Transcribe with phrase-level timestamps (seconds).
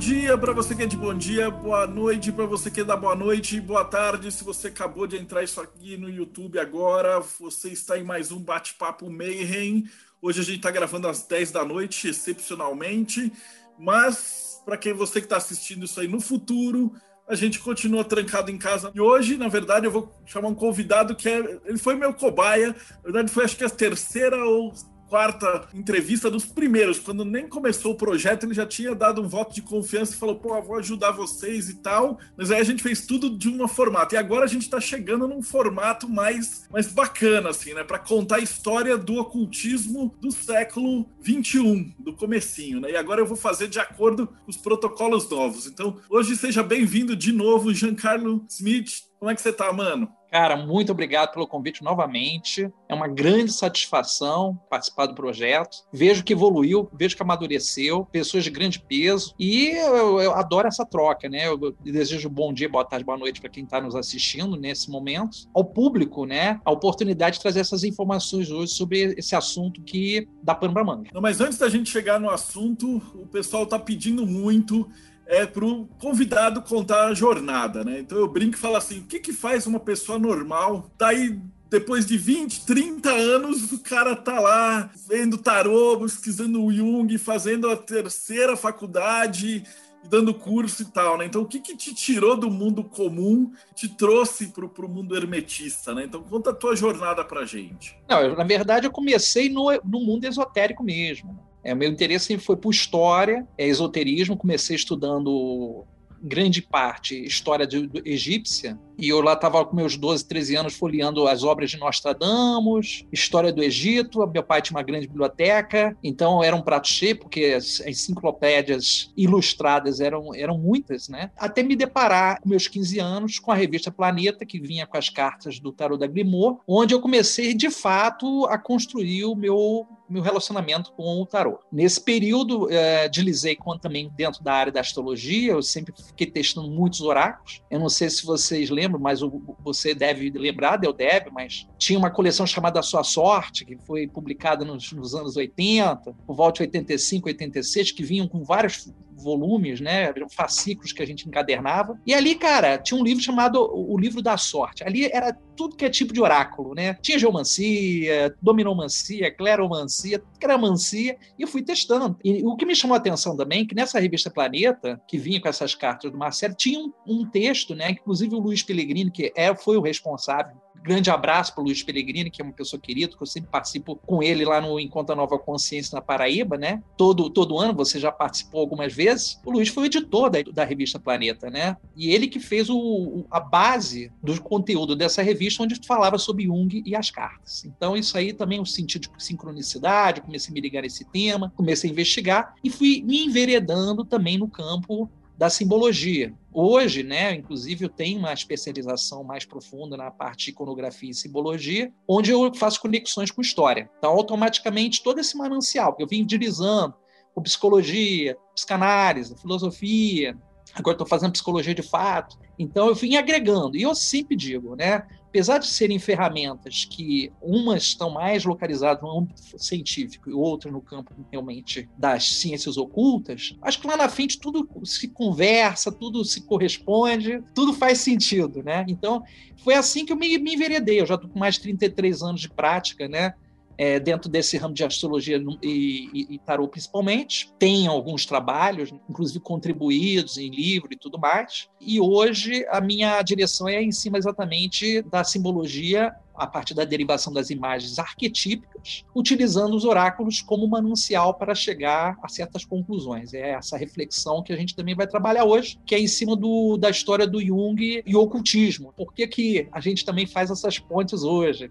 [0.00, 2.96] dia para você que é de bom dia, boa noite para você que é da
[2.96, 4.32] boa noite, boa tarde.
[4.32, 8.40] Se você acabou de entrar isso aqui no YouTube agora, você está em mais um
[8.40, 9.84] bate-papo Mayhem.
[10.22, 13.30] Hoje a gente está gravando às 10 da noite, excepcionalmente,
[13.78, 16.94] mas para quem você que está assistindo isso aí no futuro,
[17.28, 18.90] a gente continua trancado em casa.
[18.94, 22.68] E hoje, na verdade, eu vou chamar um convidado que é, ele foi meu cobaia.
[22.68, 24.72] Na verdade, foi acho que a terceira ou
[25.10, 29.52] quarta entrevista dos primeiros, quando nem começou o projeto, ele já tinha dado um voto
[29.52, 32.18] de confiança e falou: pô, vou ajudar vocês e tal.
[32.36, 34.14] Mas aí a gente fez tudo de um formato.
[34.14, 37.82] E agora a gente está chegando num formato mais, mais bacana, assim, né?
[37.82, 42.92] Para contar a história do ocultismo do século 21, do comecinho, né?
[42.92, 45.66] E agora eu vou fazer de acordo com os protocolos novos.
[45.66, 49.09] Então, hoje seja bem-vindo de novo, Giancarlo Smith.
[49.20, 50.10] Como é que você tá, mano?
[50.30, 52.72] Cara, muito obrigado pelo convite novamente.
[52.88, 55.78] É uma grande satisfação participar do projeto.
[55.92, 59.34] Vejo que evoluiu, vejo que amadureceu, pessoas de grande peso.
[59.38, 61.48] E eu, eu adoro essa troca, né?
[61.48, 65.36] Eu desejo bom dia, boa tarde, boa noite para quem está nos assistindo nesse momento.
[65.52, 66.58] Ao público, né?
[66.64, 71.10] A oportunidade de trazer essas informações hoje sobre esse assunto que dá pano para manga.
[71.12, 74.88] Não, mas antes da gente chegar no assunto, o pessoal está pedindo muito
[75.30, 78.00] é para o convidado contar a jornada, né?
[78.00, 80.90] Então eu brinco e falo assim: o que, que faz uma pessoa normal?
[80.98, 86.72] Daí, tá depois de 20, 30 anos, o cara tá lá vendo tarô, pesquisando o
[86.72, 89.62] Jung, fazendo a terceira faculdade
[90.02, 91.26] dando curso e tal, né?
[91.26, 95.94] Então, o que, que te tirou do mundo comum, te trouxe para o mundo hermetista,
[95.94, 96.04] né?
[96.04, 97.96] Então, conta a tua jornada para gente.
[98.08, 101.38] Não, eu, na verdade, eu comecei no, no mundo esotérico mesmo.
[101.62, 104.36] É, meu interesse foi por história, é, esoterismo.
[104.36, 105.84] Comecei estudando
[106.22, 111.26] grande parte história de, egípcia, e eu lá estava com meus 12, 13 anos folheando
[111.26, 116.54] as obras de Nostradamus, história do Egito, meu pai tinha uma grande biblioteca, então era
[116.54, 121.30] um prato cheio, porque as enciclopédias ilustradas eram, eram muitas, né?
[121.36, 125.08] Até me deparar, com meus 15 anos, com a revista Planeta, que vinha com as
[125.08, 130.22] cartas do Tarot da Grimaud, onde eu comecei, de fato, a construir o meu meu
[130.22, 131.60] relacionamento com o tarot.
[131.70, 136.68] Nesse período, é, deslizei com, também dentro da área da astrologia, eu sempre fiquei testando
[136.68, 137.62] muitos oráculos.
[137.70, 141.98] Eu não sei se vocês lembram, mas o, você deve lembrar, deu deve, mas tinha
[141.98, 146.62] uma coleção chamada Sua Sorte, que foi publicada nos, nos anos 80, por volta de
[146.62, 148.92] 85, 86, que vinham com vários
[149.22, 150.12] volumes, né?
[150.30, 151.98] Fascículos que a gente encadernava.
[152.06, 154.84] E ali, cara, tinha um livro chamado O Livro da Sorte.
[154.84, 156.94] Ali era tudo que é tipo de oráculo, né?
[157.02, 162.16] Tinha geomancia, dominomancia, cleromancia, cramancia, e eu fui testando.
[162.24, 165.48] E o que me chamou a atenção também, que nessa revista Planeta, que vinha com
[165.48, 167.90] essas cartas do Marcelo, tinha um, um texto, né?
[167.90, 172.30] Inclusive o Luiz Pellegrini, que é, foi o responsável grande abraço para o Luiz Pellegrini,
[172.30, 175.38] que é uma pessoa querida, que eu sempre participo com ele lá no Encontro Nova
[175.38, 176.82] Consciência na Paraíba, né?
[176.96, 179.38] Todo, todo ano, você já participou algumas vezes.
[179.44, 181.76] O Luiz foi o editor da, da revista Planeta, né?
[181.96, 186.82] E ele que fez o, a base do conteúdo dessa revista, onde falava sobre Jung
[186.84, 187.64] e as cartas.
[187.64, 191.52] Então, isso aí também é um sentido de sincronicidade, comecei a me ligar nesse tema,
[191.56, 196.34] comecei a investigar e fui me enveredando também no campo da simbologia.
[196.52, 201.92] Hoje, né, inclusive, eu tenho uma especialização mais profunda na parte de iconografia e simbologia,
[202.08, 203.88] onde eu faço conexões com história.
[203.98, 206.94] Então, automaticamente, todo esse manancial que eu vim utilizando
[207.32, 210.36] com psicologia, psicanálise, filosofia,
[210.74, 212.36] agora estou fazendo psicologia de fato.
[212.58, 213.76] Então, eu vim agregando.
[213.76, 219.20] E eu sempre digo, né, apesar de serem ferramentas que umas estão mais localizadas no
[219.20, 224.40] âmbito científico e outras no campo realmente das ciências ocultas, acho que lá na frente
[224.40, 228.84] tudo se conversa, tudo se corresponde, tudo faz sentido, né?
[228.88, 229.22] Então,
[229.58, 231.00] foi assim que eu me, me enveredei.
[231.00, 233.32] Eu já estou com mais de 33 anos de prática, né?
[233.80, 237.50] É, dentro desse ramo de astrologia e, e, e, tarô principalmente.
[237.58, 241.70] Tem alguns trabalhos, inclusive contribuídos em livro e tudo mais.
[241.80, 247.32] E hoje a minha direção é em cima exatamente da simbologia a partir da derivação
[247.32, 253.34] das imagens arquetípicas, utilizando os oráculos como manancial para chegar a certas conclusões.
[253.34, 256.78] É essa reflexão que a gente também vai trabalhar hoje, que é em cima do,
[256.78, 258.92] da história do Jung e o ocultismo.
[258.96, 261.70] Por que, que a gente também faz essas pontes hoje?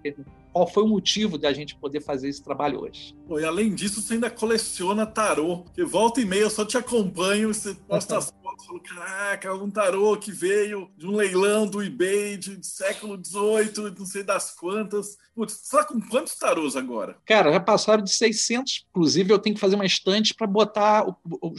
[0.51, 3.16] Qual foi o motivo da gente poder fazer esse trabalho hoje.
[3.28, 6.78] Pô, e além disso, você ainda coleciona tarô, que volta e meia eu só te
[6.78, 11.84] acompanho, você posta as fotos, falo, caraca, um tarô que veio de um leilão do
[11.84, 15.18] eBay de, século XVIII, não sei das quantas.
[15.36, 17.18] Putz, você tá com quantos tarôs agora?
[17.25, 21.06] Cara, já passaram de 600, inclusive eu tenho que fazer uma estante para botar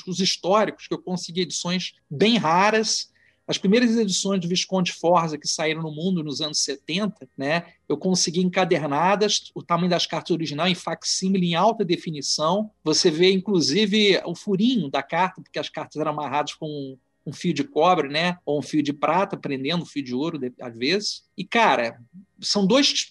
[0.07, 3.11] os históricos, que eu consegui edições bem raras,
[3.51, 7.97] as primeiras edições do Visconde Forza que saíram no mundo nos anos 70, né, eu
[7.97, 12.71] consegui encadernadas, o tamanho das cartas original em facsímile em alta definição.
[12.85, 17.53] Você vê, inclusive, o furinho da carta, porque as cartas eram amarradas com um fio
[17.53, 21.25] de cobre, né, ou um fio de prata, prendendo um fio de ouro, às vezes.
[21.37, 22.01] E, cara,
[22.41, 23.11] são dois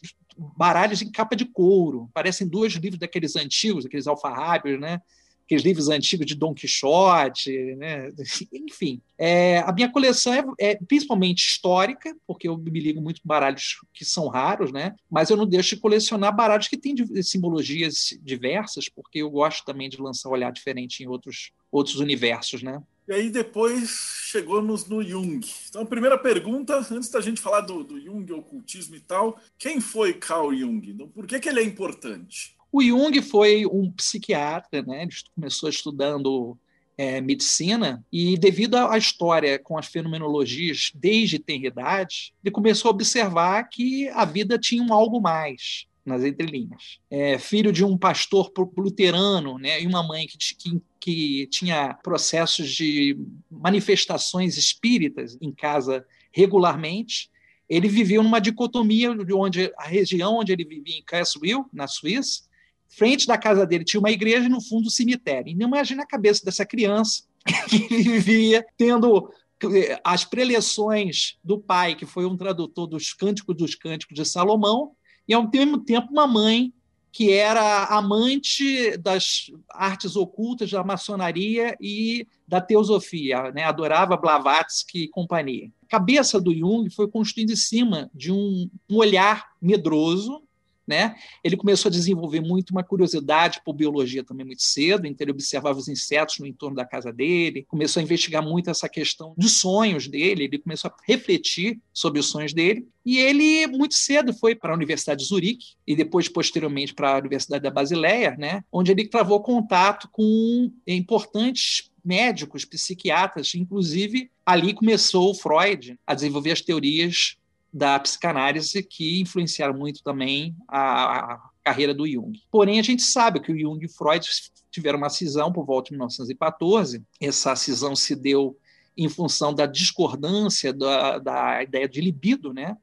[0.56, 5.02] baralhos em capa de couro, parecem dois livros daqueles antigos, aqueles alfarrábios, né?
[5.50, 8.12] Aqueles livros antigos de Dom Quixote, né?
[8.54, 9.02] enfim.
[9.18, 13.78] É, a minha coleção é, é, principalmente histórica, porque eu me ligo muito com baralhos
[13.92, 14.96] que são raros, né?
[15.10, 19.90] mas eu não deixo de colecionar baralhos que têm simbologias diversas, porque eu gosto também
[19.90, 22.62] de lançar um olhar diferente em outros, outros universos.
[22.62, 22.80] Né?
[23.08, 23.90] E aí depois
[24.26, 25.44] chegamos no Jung.
[25.68, 30.14] Então, primeira pergunta, antes da gente falar do, do Jung, ocultismo e tal, quem foi
[30.14, 30.88] Carl Jung?
[30.88, 32.56] Então, por que, que ele é importante?
[32.72, 35.04] O Jung foi um psiquiatra, né?
[35.04, 36.58] Ele começou estudando
[37.00, 43.64] é, medicina e, devido à história com as fenomenologias desde tenridade, ele começou a observar
[43.70, 47.00] que a vida tinha um algo mais nas entrelinhas.
[47.10, 52.70] É, filho de um pastor luterano né, e uma mãe que, que, que tinha processos
[52.70, 53.18] de
[53.50, 57.30] manifestações espíritas em casa regularmente,
[57.70, 62.49] ele vivia numa dicotomia de onde a região onde ele vivia em Cassville, na Suíça,
[62.90, 65.52] frente da casa dele tinha uma igreja e no fundo um cemitério.
[65.52, 67.24] E não imagina a cabeça dessa criança
[67.70, 69.32] que vivia tendo
[69.64, 74.92] eh, as preleções do pai, que foi um tradutor dos Cânticos dos Cânticos de Salomão,
[75.28, 76.74] e ao mesmo tempo uma mãe
[77.12, 83.64] que era amante das artes ocultas, da maçonaria e da teosofia, né?
[83.64, 85.72] adorava Blavatsky e companhia.
[85.84, 90.44] A cabeça do Jung foi construída em cima de um olhar medroso,
[90.90, 91.16] né?
[91.44, 95.78] Ele começou a desenvolver muito uma curiosidade por biologia também muito cedo, então ele observava
[95.78, 100.08] os insetos no entorno da casa dele, começou a investigar muito essa questão dos sonhos
[100.08, 104.74] dele, ele começou a refletir sobre os sonhos dele, e ele muito cedo foi para
[104.74, 108.64] a Universidade de Zurique e depois posteriormente para a Universidade da Basileia, né?
[108.72, 116.52] Onde ele travou contato com importantes médicos, psiquiatras, inclusive ali começou o Freud a desenvolver
[116.52, 117.36] as teorias
[117.72, 122.42] da psicanálise que influenciaram muito também a, a, carreira do Jung.
[122.52, 124.26] Porém, a gente sabe que o Jung e o Freud
[124.72, 127.04] tiveram uma cisão por volta de 1914.
[127.22, 128.58] Essa cisão se deu
[128.98, 132.76] em função da discordância da, da ideia de libido, né?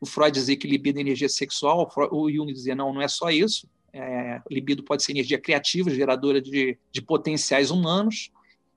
[0.00, 3.30] O Freud dizia que libido é energia sexual, o Jung dizia não, não é só
[3.30, 3.68] isso.
[3.92, 8.30] É, libido pode ser energia criativa, geradora de, de potenciais humanos.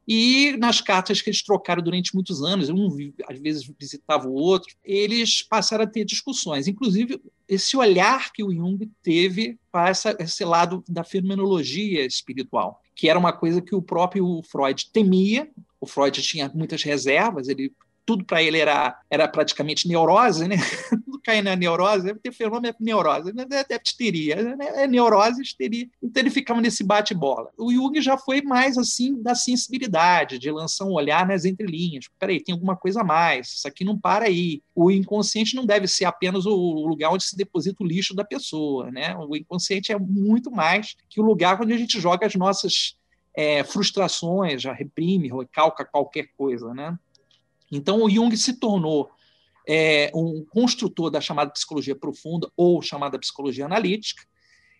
[0.07, 2.89] E nas cartas que eles trocaram durante muitos anos, um
[3.29, 6.67] às vezes visitava o outro, eles passaram a ter discussões.
[6.67, 13.09] Inclusive, esse olhar que o Jung teve para essa, esse lado da fenomenologia espiritual, que
[13.09, 15.49] era uma coisa que o próprio Freud temia.
[15.79, 17.71] O Freud tinha muitas reservas, ele
[18.05, 20.57] tudo para ele era, era praticamente neurose, né?
[21.05, 23.45] Tudo cai na neurose, deve ter fenômeno é neurose, né?
[23.49, 24.83] é histeria, né?
[24.83, 25.87] é neurose, histeria.
[26.01, 27.49] Então ele ficava nesse bate-bola.
[27.57, 32.05] O Jung já foi mais assim da sensibilidade, de lançar um olhar nas entrelinhas.
[32.19, 34.61] Peraí, tem alguma coisa a mais, isso aqui não para aí.
[34.75, 38.91] O inconsciente não deve ser apenas o lugar onde se deposita o lixo da pessoa,
[38.91, 39.15] né?
[39.15, 42.95] O inconsciente é muito mais que o lugar onde a gente joga as nossas
[43.35, 46.97] é, frustrações, já reprime, recalca qualquer coisa, né?
[47.75, 49.09] Então, o Jung se tornou
[49.67, 54.23] é, um construtor da chamada psicologia profunda ou chamada psicologia analítica.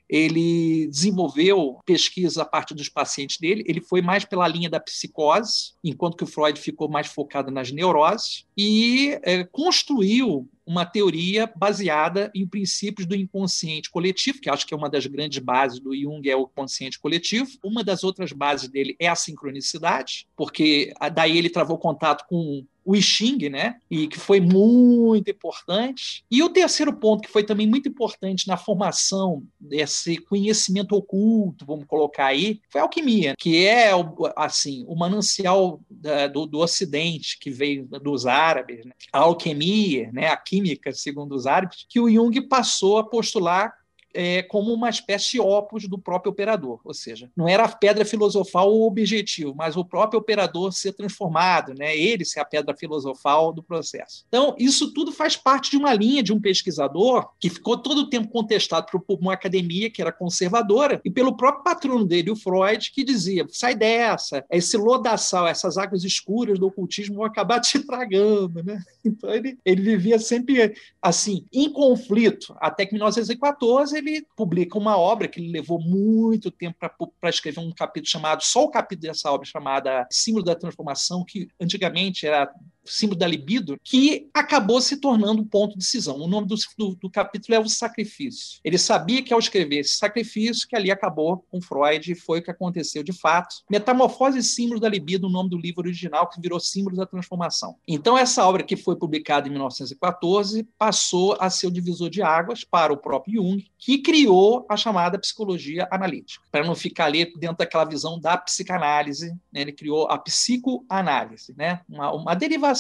[0.08, 3.64] Ele desenvolveu pesquisa a partir dos pacientes dele.
[3.66, 7.72] Ele foi mais pela linha da psicose, enquanto que o Freud ficou mais focado nas
[7.72, 14.74] neuroses, e é, construiu uma teoria baseada em princípios do inconsciente coletivo, que acho que
[14.74, 17.50] é uma das grandes bases do Jung, é o consciente coletivo.
[17.64, 22.96] Uma das outras bases dele é a sincronicidade, porque daí ele travou contato com o
[22.96, 23.78] I Ching, né?
[23.90, 26.24] E que foi muito importante.
[26.30, 31.86] E o terceiro ponto que foi também muito importante na formação desse conhecimento oculto, vamos
[31.86, 33.92] colocar aí, foi a alquimia, que é
[34.36, 38.92] assim o manancial do, do Ocidente que veio dos árabes, né?
[39.12, 40.28] a alquimia, né?
[40.28, 43.74] A química, segundo os árabes, que o Jung passou a postular
[44.14, 48.74] é, como uma espécie opus do próprio operador, ou seja, não era a pedra filosofal
[48.74, 51.98] o objetivo, mas o próprio operador ser transformado, né?
[51.98, 54.26] ele ser a pedra filosofal do processo.
[54.28, 58.10] Então, isso tudo faz parte de uma linha de um pesquisador que ficou todo o
[58.10, 62.92] tempo contestado por uma academia que era conservadora e pelo próprio patrono dele, o Freud,
[62.92, 68.64] que dizia: sai dessa, esse lodaçal, essas águas escuras do ocultismo vão acabar te tragando.
[68.64, 68.80] Né?
[69.06, 74.98] Então, ele, ele vivia sempre assim, em conflito, até que em 1914 ele publica uma
[74.98, 76.78] obra que ele levou muito tempo
[77.20, 81.48] para escrever um capítulo chamado, só o capítulo dessa obra chamada Símbolo da Transformação, que
[81.60, 82.54] antigamente era
[82.86, 86.18] símbolo da libido, que acabou se tornando um ponto de decisão.
[86.18, 88.60] O nome do, do, do, capítulo é o sacrifício.
[88.64, 92.52] Ele sabia que ao escrever esse sacrifício, que ali acabou com Freud, foi o que
[92.52, 93.56] aconteceu de fato.
[93.70, 97.76] Metamorfose e símbolos da libido, o nome do livro original, que virou Símbolos da Transformação.
[97.88, 102.64] Então, essa obra que foi publicada em 1914 passou a ser o divisor de águas
[102.64, 106.46] para o próprio Jung, que criou a chamada psicologia analítica.
[106.52, 109.62] Para não ficar ali dentro daquela visão da psicanálise, né?
[109.62, 111.82] ele criou a psicoanálise, né?
[111.90, 112.73] uma, uma derivação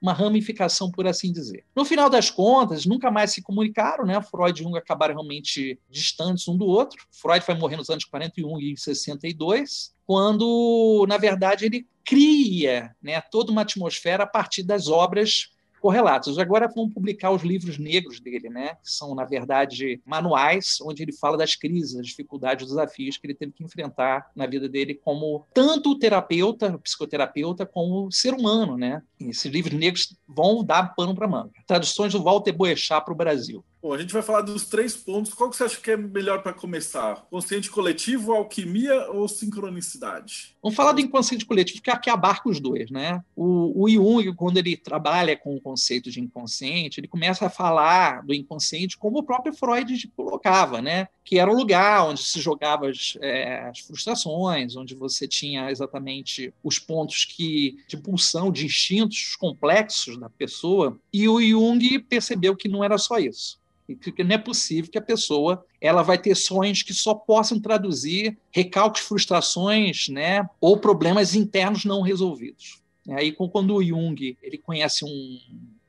[0.00, 1.64] uma ramificação, por assim dizer.
[1.74, 4.20] No final das contas, nunca mais se comunicaram, né?
[4.22, 7.06] Freud e Jung acabaram realmente distantes um do outro.
[7.10, 13.50] Freud vai morrer nos anos 41 e 62, quando, na verdade, ele cria né, toda
[13.50, 15.50] uma atmosfera a partir das obras
[15.86, 16.36] correlatos.
[16.36, 18.74] Agora vão publicar os livros negros dele, né?
[18.82, 23.24] que são, na verdade, manuais, onde ele fala das crises, das dificuldades, dos desafios que
[23.24, 28.76] ele teve que enfrentar na vida dele como tanto terapeuta, psicoterapeuta, como ser humano.
[28.76, 29.00] Né?
[29.20, 31.52] E esses livros negros vão dar pano para manga.
[31.68, 33.64] Traduções do Walter Boechat para o Brasil.
[33.80, 35.34] Bom, a gente vai falar dos três pontos.
[35.34, 37.26] Qual que você acha que é melhor para começar?
[37.30, 40.56] Consciente coletivo, alquimia ou sincronicidade?
[40.62, 43.22] Vamos falar do inconsciente coletivo, que aqui abarca os dois, né?
[43.36, 48.24] O, o Jung, quando ele trabalha com o conceito de inconsciente, ele começa a falar
[48.24, 51.06] do inconsciente como o próprio Freud colocava, né?
[51.22, 56.52] Que era o lugar onde se jogava as, é, as frustrações, onde você tinha exatamente
[56.64, 60.98] os pontos que de pulsão, de instintos complexos da pessoa.
[61.12, 63.60] E o Jung percebeu que não era só isso
[63.94, 68.36] que não é possível que a pessoa ela vai ter sonhos que só possam traduzir
[68.50, 72.82] recalques, frustrações, né, ou problemas internos não resolvidos.
[73.10, 75.38] Aí quando o Jung ele conhece um,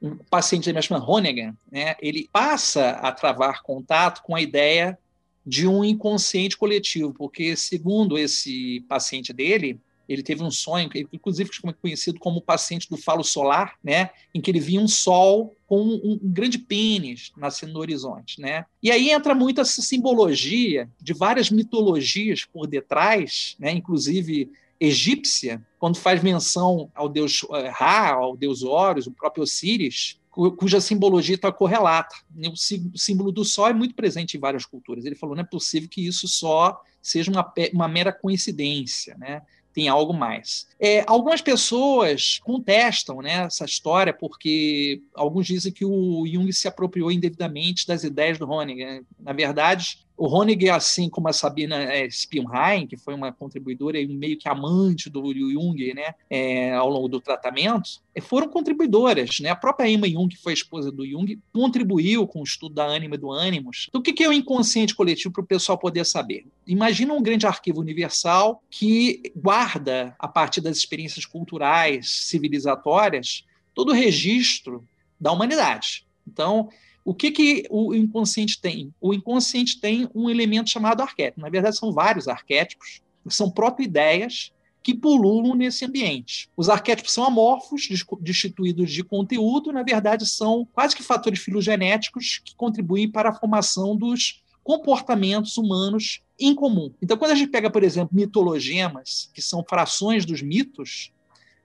[0.02, 4.98] um paciente dele chamado Honegger, né, ele passa a travar contato com a ideia
[5.46, 11.50] de um inconsciente coletivo, porque segundo esse paciente dele, ele teve um sonho, inclusive
[11.82, 15.96] conhecido como paciente do falo solar, né, em que ele via um sol com um,
[16.04, 18.66] um, grande pênis nascendo no horizonte, né?
[18.82, 24.50] E aí entra muito essa simbologia de várias mitologias por detrás, né, inclusive
[24.80, 30.20] egípcia, quando faz menção ao deus eh, Ra, ao deus Horus, o próprio Osíris,
[30.56, 32.16] cuja simbologia está correlata.
[32.52, 35.04] O símbolo do sol é muito presente em várias culturas.
[35.04, 39.42] Ele falou: não é possível que isso só seja uma, uma mera coincidência, né?
[39.78, 40.68] Tem algo mais.
[40.80, 47.12] É, algumas pessoas contestam né, essa história porque alguns dizem que o Jung se apropriou
[47.12, 49.04] indevidamente das ideias do Honegger.
[49.20, 54.08] Na verdade, o Honegger, assim como a Sabina é, Spielheim, que foi uma contribuidora e
[54.08, 59.40] meio que amante do Jung né, é, ao longo do tratamento, é, foram contribuidoras.
[59.40, 59.50] Né?
[59.50, 63.14] A própria Emma Jung, que foi esposa do Jung, contribuiu com o estudo da ânima
[63.14, 63.86] e do ânimos.
[63.90, 66.48] Então, o que é o inconsciente coletivo para o pessoal poder saber?
[66.66, 73.46] Imagina um grande arquivo universal que guarda, a partir das experiências culturais, civilizatórias,
[73.76, 74.84] todo o registro
[75.20, 76.08] da humanidade.
[76.28, 76.70] Então,
[77.08, 78.94] o que, que o inconsciente tem?
[79.00, 81.40] O inconsciente tem um elemento chamado arquétipo.
[81.40, 84.52] Na verdade, são vários arquétipos, são proto-ideias
[84.84, 86.50] que pululam nesse ambiente.
[86.58, 87.88] Os arquétipos são amorfos,
[88.20, 93.96] destituídos de conteúdo, na verdade, são quase que fatores filogenéticos que contribuem para a formação
[93.96, 96.94] dos comportamentos humanos em comum.
[97.02, 101.14] Então, quando a gente pega, por exemplo, mitologemas, que são frações dos mitos,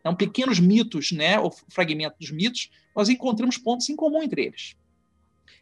[0.05, 4.77] são pequenos mitos, né, ou fragmentos dos mitos, nós encontramos pontos em comum entre eles.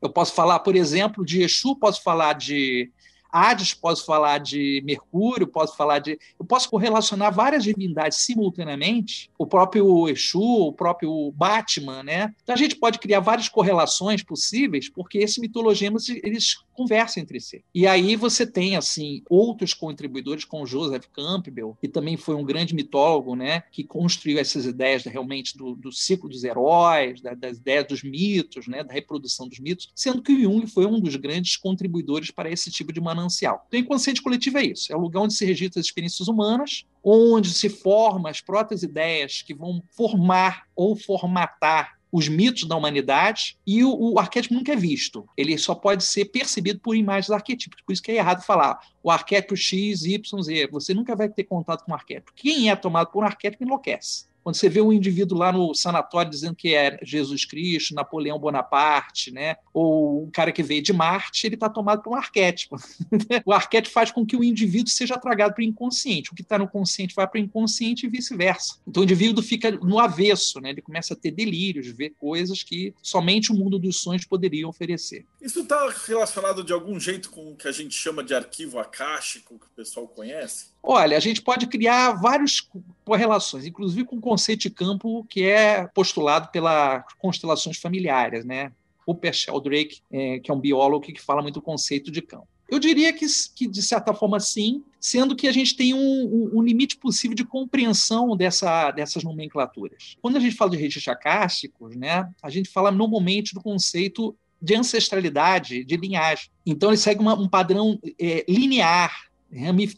[0.00, 2.90] Eu posso falar, por exemplo, de Exu, posso falar de
[3.32, 6.18] Hades, posso falar de Mercúrio, posso falar de.
[6.38, 12.34] Eu posso correlacionar várias divindades simultaneamente, o próprio Exu, o próprio Batman, né?
[12.42, 17.62] Então a gente pode criar várias correlações possíveis, porque esses mitologemas eles conversam entre si.
[17.74, 22.74] E aí você tem assim outros contribuidores, como Joseph Campbell, que também foi um grande
[22.74, 23.64] mitólogo, né?
[23.70, 28.66] Que construiu essas ideias realmente do, do ciclo dos heróis, da, das ideias dos mitos,
[28.66, 28.82] né?
[28.82, 32.70] Da reprodução dos mitos, sendo que o Jung foi um dos grandes contribuidores para esse
[32.70, 33.66] tipo de manancial.
[33.68, 36.86] Então, o inconsciente coletivo é isso: é o lugar onde se registra as experiências humanas,
[37.04, 43.56] onde se forma as próprias ideias que vão formar ou formatar os mitos da humanidade
[43.66, 45.28] e o, o, arquétipo nunca é visto.
[45.36, 47.84] Ele só pode ser percebido por imagens arquetípicas.
[47.84, 50.68] Por isso que é errado falar o arquétipo X, Y, Z.
[50.72, 52.32] Você nunca vai ter contato com o arquétipo.
[52.34, 54.29] Quem é tomado por um arquétipo enlouquece.
[54.42, 59.30] Quando você vê um indivíduo lá no sanatório dizendo que é Jesus Cristo, Napoleão Bonaparte,
[59.30, 59.56] né?
[59.72, 62.76] ou um cara que veio de Marte, ele está tomado por um arquétipo.
[63.44, 66.32] o arquétipo faz com que o indivíduo seja tragado para o inconsciente.
[66.32, 68.76] O que está no consciente vai para o inconsciente e vice-versa.
[68.86, 70.70] Então o indivíduo fica no avesso, né?
[70.70, 75.24] ele começa a ter delírios, ver coisas que somente o mundo dos sonhos poderia oferecer.
[75.40, 79.58] Isso está relacionado de algum jeito com o que a gente chama de arquivo acástico,
[79.58, 80.70] que o pessoal conhece?
[80.82, 82.66] Olha, a gente pode criar várias
[83.04, 88.72] correlações, inclusive com o conceito de campo que é postulado pelas constelações familiares, né?
[89.06, 92.48] Rupert Sheldrake, é, que é um biólogo que fala muito do conceito de campo.
[92.70, 96.58] Eu diria que, que, de certa forma, sim, sendo que a gente tem um, um,
[96.58, 100.16] um limite possível de compreensão dessa, dessas nomenclaturas.
[100.22, 104.76] Quando a gente fala de registros acásticos, né, a gente fala normalmente do conceito de
[104.76, 106.48] ancestralidade, de linhagem.
[106.64, 109.29] Então, ele segue uma, um padrão é, linear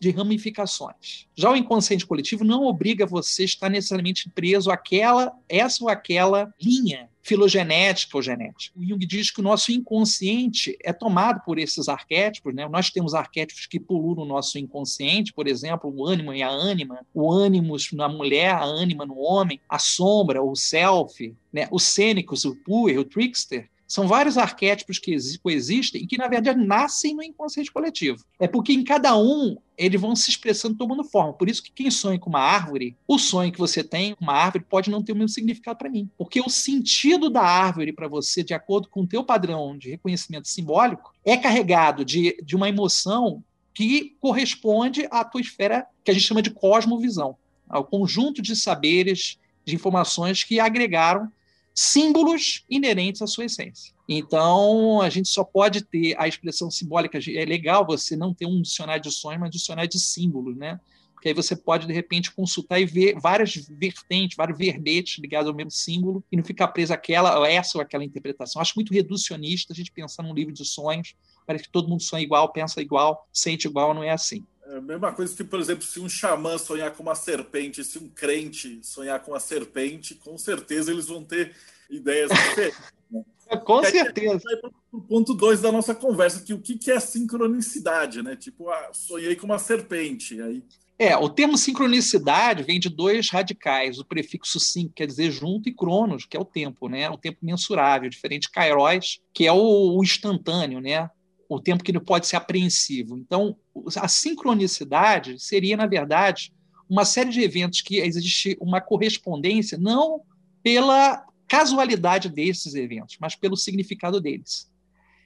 [0.00, 1.26] de ramificações.
[1.34, 6.52] Já o inconsciente coletivo não obriga você a estar necessariamente preso àquela, essa ou aquela
[6.60, 8.76] linha filogenética ou genética.
[8.76, 12.68] O Jung diz que o nosso inconsciente é tomado por esses arquétipos, né?
[12.68, 17.06] Nós temos arquétipos que pululam no nosso inconsciente, por exemplo, o ânimo e a ânima,
[17.14, 21.68] o ânimos na mulher, a ânima no homem, a sombra, o self, né?
[21.70, 26.58] o cênicos, o puer, o trickster, são vários arquétipos que coexistem e que, na verdade,
[26.58, 28.24] nascem no inconsciente coletivo.
[28.40, 31.34] É porque em cada um eles vão se expressando tomando forma.
[31.34, 34.32] Por isso que quem sonha com uma árvore, o sonho que você tem com uma
[34.32, 36.08] árvore pode não ter o mesmo significado para mim.
[36.16, 40.48] Porque o sentido da árvore para você, de acordo com o teu padrão de reconhecimento
[40.48, 43.44] simbólico, é carregado de, de uma emoção
[43.74, 47.36] que corresponde à tua esfera que a gente chama de cosmovisão,
[47.68, 51.30] ao conjunto de saberes, de informações que agregaram
[51.74, 53.92] símbolos inerentes à sua essência.
[54.08, 57.18] Então, a gente só pode ter a expressão simbólica.
[57.18, 60.78] É legal você não ter um dicionário de sonhos, mas um dicionário de símbolos, né?
[61.14, 65.54] Porque aí você pode, de repente, consultar e ver várias vertentes, vários verbetes ligados ao
[65.54, 68.60] mesmo símbolo e não ficar preso àquela, ou essa ou aquela interpretação.
[68.60, 71.14] Acho muito reducionista a gente pensar num livro de sonhos.
[71.46, 74.44] Parece que todo mundo sonha igual, pensa igual, sente igual, não é assim.
[74.72, 77.98] É a mesma coisa que, por exemplo, se um xamã sonhar com uma serpente, se
[77.98, 81.54] um crente sonhar com uma serpente, com certeza eles vão ter
[81.90, 82.78] ideias diferentes.
[83.12, 83.22] Né?
[83.58, 84.42] com certeza.
[84.90, 88.34] O ponto 2 da nossa conversa, que o que é sincronicidade, né?
[88.34, 90.40] Tipo, ah, sonhei com uma serpente.
[90.40, 90.64] Aí...
[90.98, 95.74] É, o termo sincronicidade vem de dois radicais, o prefixo sim, quer dizer junto, e
[95.74, 97.10] cronos, que é o tempo, né?
[97.10, 101.10] O tempo mensurável, diferente de kairos, que é o, o instantâneo, né?
[101.48, 103.18] O tempo que não pode ser apreensivo.
[103.18, 103.56] Então,
[103.96, 106.52] a sincronicidade seria, na verdade,
[106.88, 110.22] uma série de eventos que existe uma correspondência, não
[110.62, 114.70] pela casualidade desses eventos, mas pelo significado deles.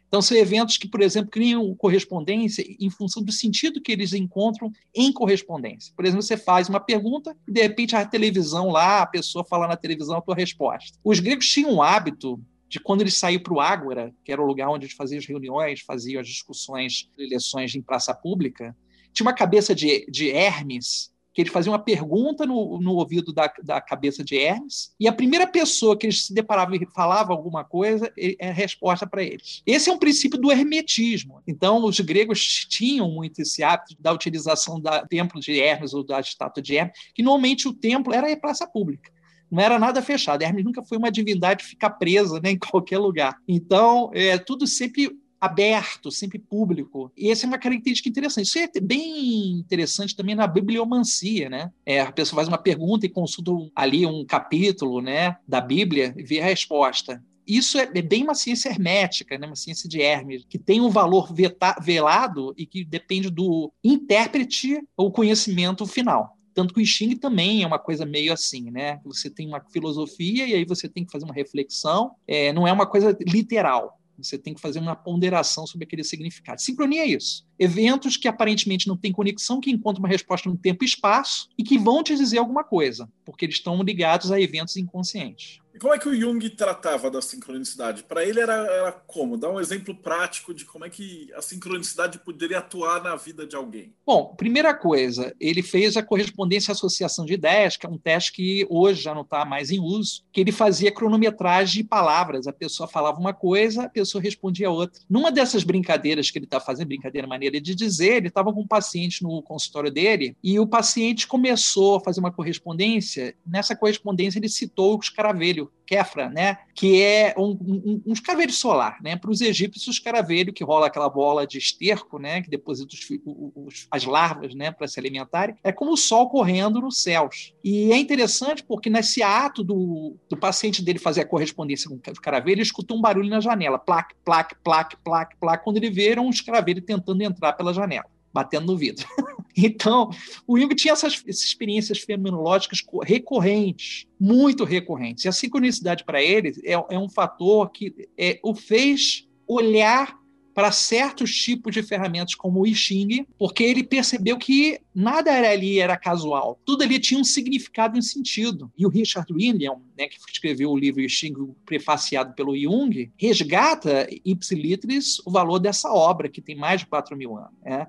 [0.09, 4.71] Então, são eventos que, por exemplo, criam correspondência em função do sentido que eles encontram
[4.95, 5.93] em correspondência.
[5.97, 9.67] Por exemplo, você faz uma pergunta e, de repente, a televisão lá, a pessoa fala
[9.67, 10.99] na televisão a tua resposta.
[11.05, 14.47] Os gregos tinham um hábito de quando ele saiu para o Ágora, que era o
[14.47, 18.77] lugar onde eles faziam as reuniões, faziam as discussões, eleições em praça pública,
[19.13, 23.53] tinha uma cabeça de, de Hermes, que ele fazia uma pergunta no, no ouvido da,
[23.63, 27.63] da cabeça de Hermes, e a primeira pessoa que eles se deparavam e falava alguma
[27.63, 29.63] coisa, é resposta para eles.
[29.67, 31.43] Esse é um princípio do hermetismo.
[31.47, 36.21] Então, os gregos tinham muito esse hábito da utilização do templo de Hermes ou da
[36.21, 39.16] estátua de Hermes, que normalmente o templo era praça pública
[39.51, 40.43] não era nada fechado.
[40.43, 43.37] Hermes nunca foi uma divindade ficar presa né, em qualquer lugar.
[43.47, 47.13] Então, é tudo sempre aberto, sempre público.
[47.17, 48.47] E essa é uma característica interessante.
[48.47, 51.71] Isso é bem interessante também na bibliomancia, né?
[51.85, 56.23] É, a pessoa faz uma pergunta e consulta ali um capítulo, né, da Bíblia e
[56.23, 57.23] vê a resposta.
[57.47, 59.47] Isso é, é bem uma ciência hermética, né?
[59.47, 61.33] uma ciência de Hermes, que tem um valor
[61.81, 66.36] velado e que depende do intérprete ou conhecimento final.
[66.57, 68.99] Tanto que o Xing também é uma coisa meio assim, né?
[69.05, 72.73] Você tem uma filosofia e aí você tem que fazer uma reflexão, é, não é
[72.73, 74.01] uma coisa literal.
[74.17, 76.63] Você tem que fazer uma ponderação sobre aquele significado.
[76.63, 77.46] Sincronia é isso.
[77.59, 81.63] Eventos que aparentemente não têm conexão, que encontram uma resposta no tempo e espaço e
[81.63, 85.61] que vão te dizer alguma coisa, porque eles estão ligados a eventos inconscientes.
[85.77, 88.03] E como é que o Jung tratava da sincronicidade?
[88.05, 89.37] Para ele era, era como?
[89.37, 93.55] Dá um exemplo prático de como é que a sincronicidade poderia atuar na vida de
[93.55, 93.93] alguém.
[94.07, 98.33] Bom, primeira coisa, ele fez a correspondência à associação de ideias, que é um teste
[98.33, 102.47] que hoje já não está mais em uso, que ele fazia cronometragem de palavras.
[102.47, 105.03] A pessoa falava uma coisa, a pessoa respondia outra.
[105.11, 108.67] Numa dessas brincadeiras que ele está fazendo, brincadeira maneira de dizer, ele estava com um
[108.67, 113.35] paciente no consultório dele e o paciente começou a fazer uma correspondência.
[113.47, 116.59] Nessa correspondência, ele citou o escaravelho Kefra, né?
[116.75, 118.99] que é um, um, um escaravelho solar.
[119.03, 119.17] Né?
[119.17, 122.43] Para os egípcios, o escaravelho, que rola aquela bola de esterco, né?
[122.43, 123.09] que deposita os,
[123.55, 124.71] os, as larvas né?
[124.71, 127.55] para se alimentarem, é como o sol correndo nos céus.
[127.63, 132.13] E é interessante porque nesse ato do, do paciente dele fazer a correspondência com o
[132.13, 136.19] escaravelho, ele escutou um barulho na janela, plaque, plaque, plaque, plaque, plaque, quando ele vê
[136.19, 139.07] um escaravelho tentando entrar pela janela, batendo no vidro.
[139.59, 140.11] Então,
[140.47, 145.25] o Jung tinha essas, essas experiências fenomenológicas recorrentes, muito recorrentes.
[145.25, 150.15] E a sincronicidade para ele é, é, um fator que é, o fez olhar
[150.53, 155.51] para certos tipos de ferramentas como o I Ching, porque ele percebeu que nada era
[155.51, 158.71] ali era casual, tudo ali tinha um significado e um sentido.
[158.77, 164.07] E o Richard William, né, que escreveu o livro I Ching prefaciado pelo Jung, resgata
[164.23, 167.53] ipsilitris o valor dessa obra, que tem mais de 4 mil anos.
[167.63, 167.87] Né?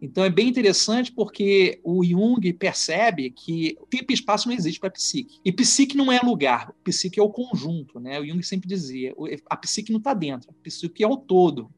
[0.00, 4.88] Então é bem interessante porque o Jung percebe que tempo e espaço não existe para
[4.88, 5.40] a psique.
[5.44, 7.98] E psique não é lugar, psique é o conjunto.
[7.98, 8.20] Né?
[8.20, 9.14] O Jung sempre dizia:
[9.48, 11.70] a psique não está dentro, a psique é o todo.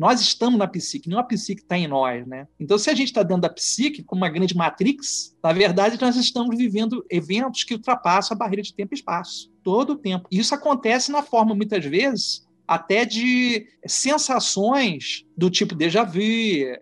[0.00, 2.48] Nós estamos na psique, não a psique está em nós, né?
[2.58, 6.16] Então, se a gente está dentro da psique, como uma grande matrix, na verdade, nós
[6.16, 10.26] estamos vivendo eventos que ultrapassam a barreira de tempo e espaço, todo o tempo.
[10.32, 16.20] E isso acontece na forma, muitas vezes, até de sensações do tipo déjà vu,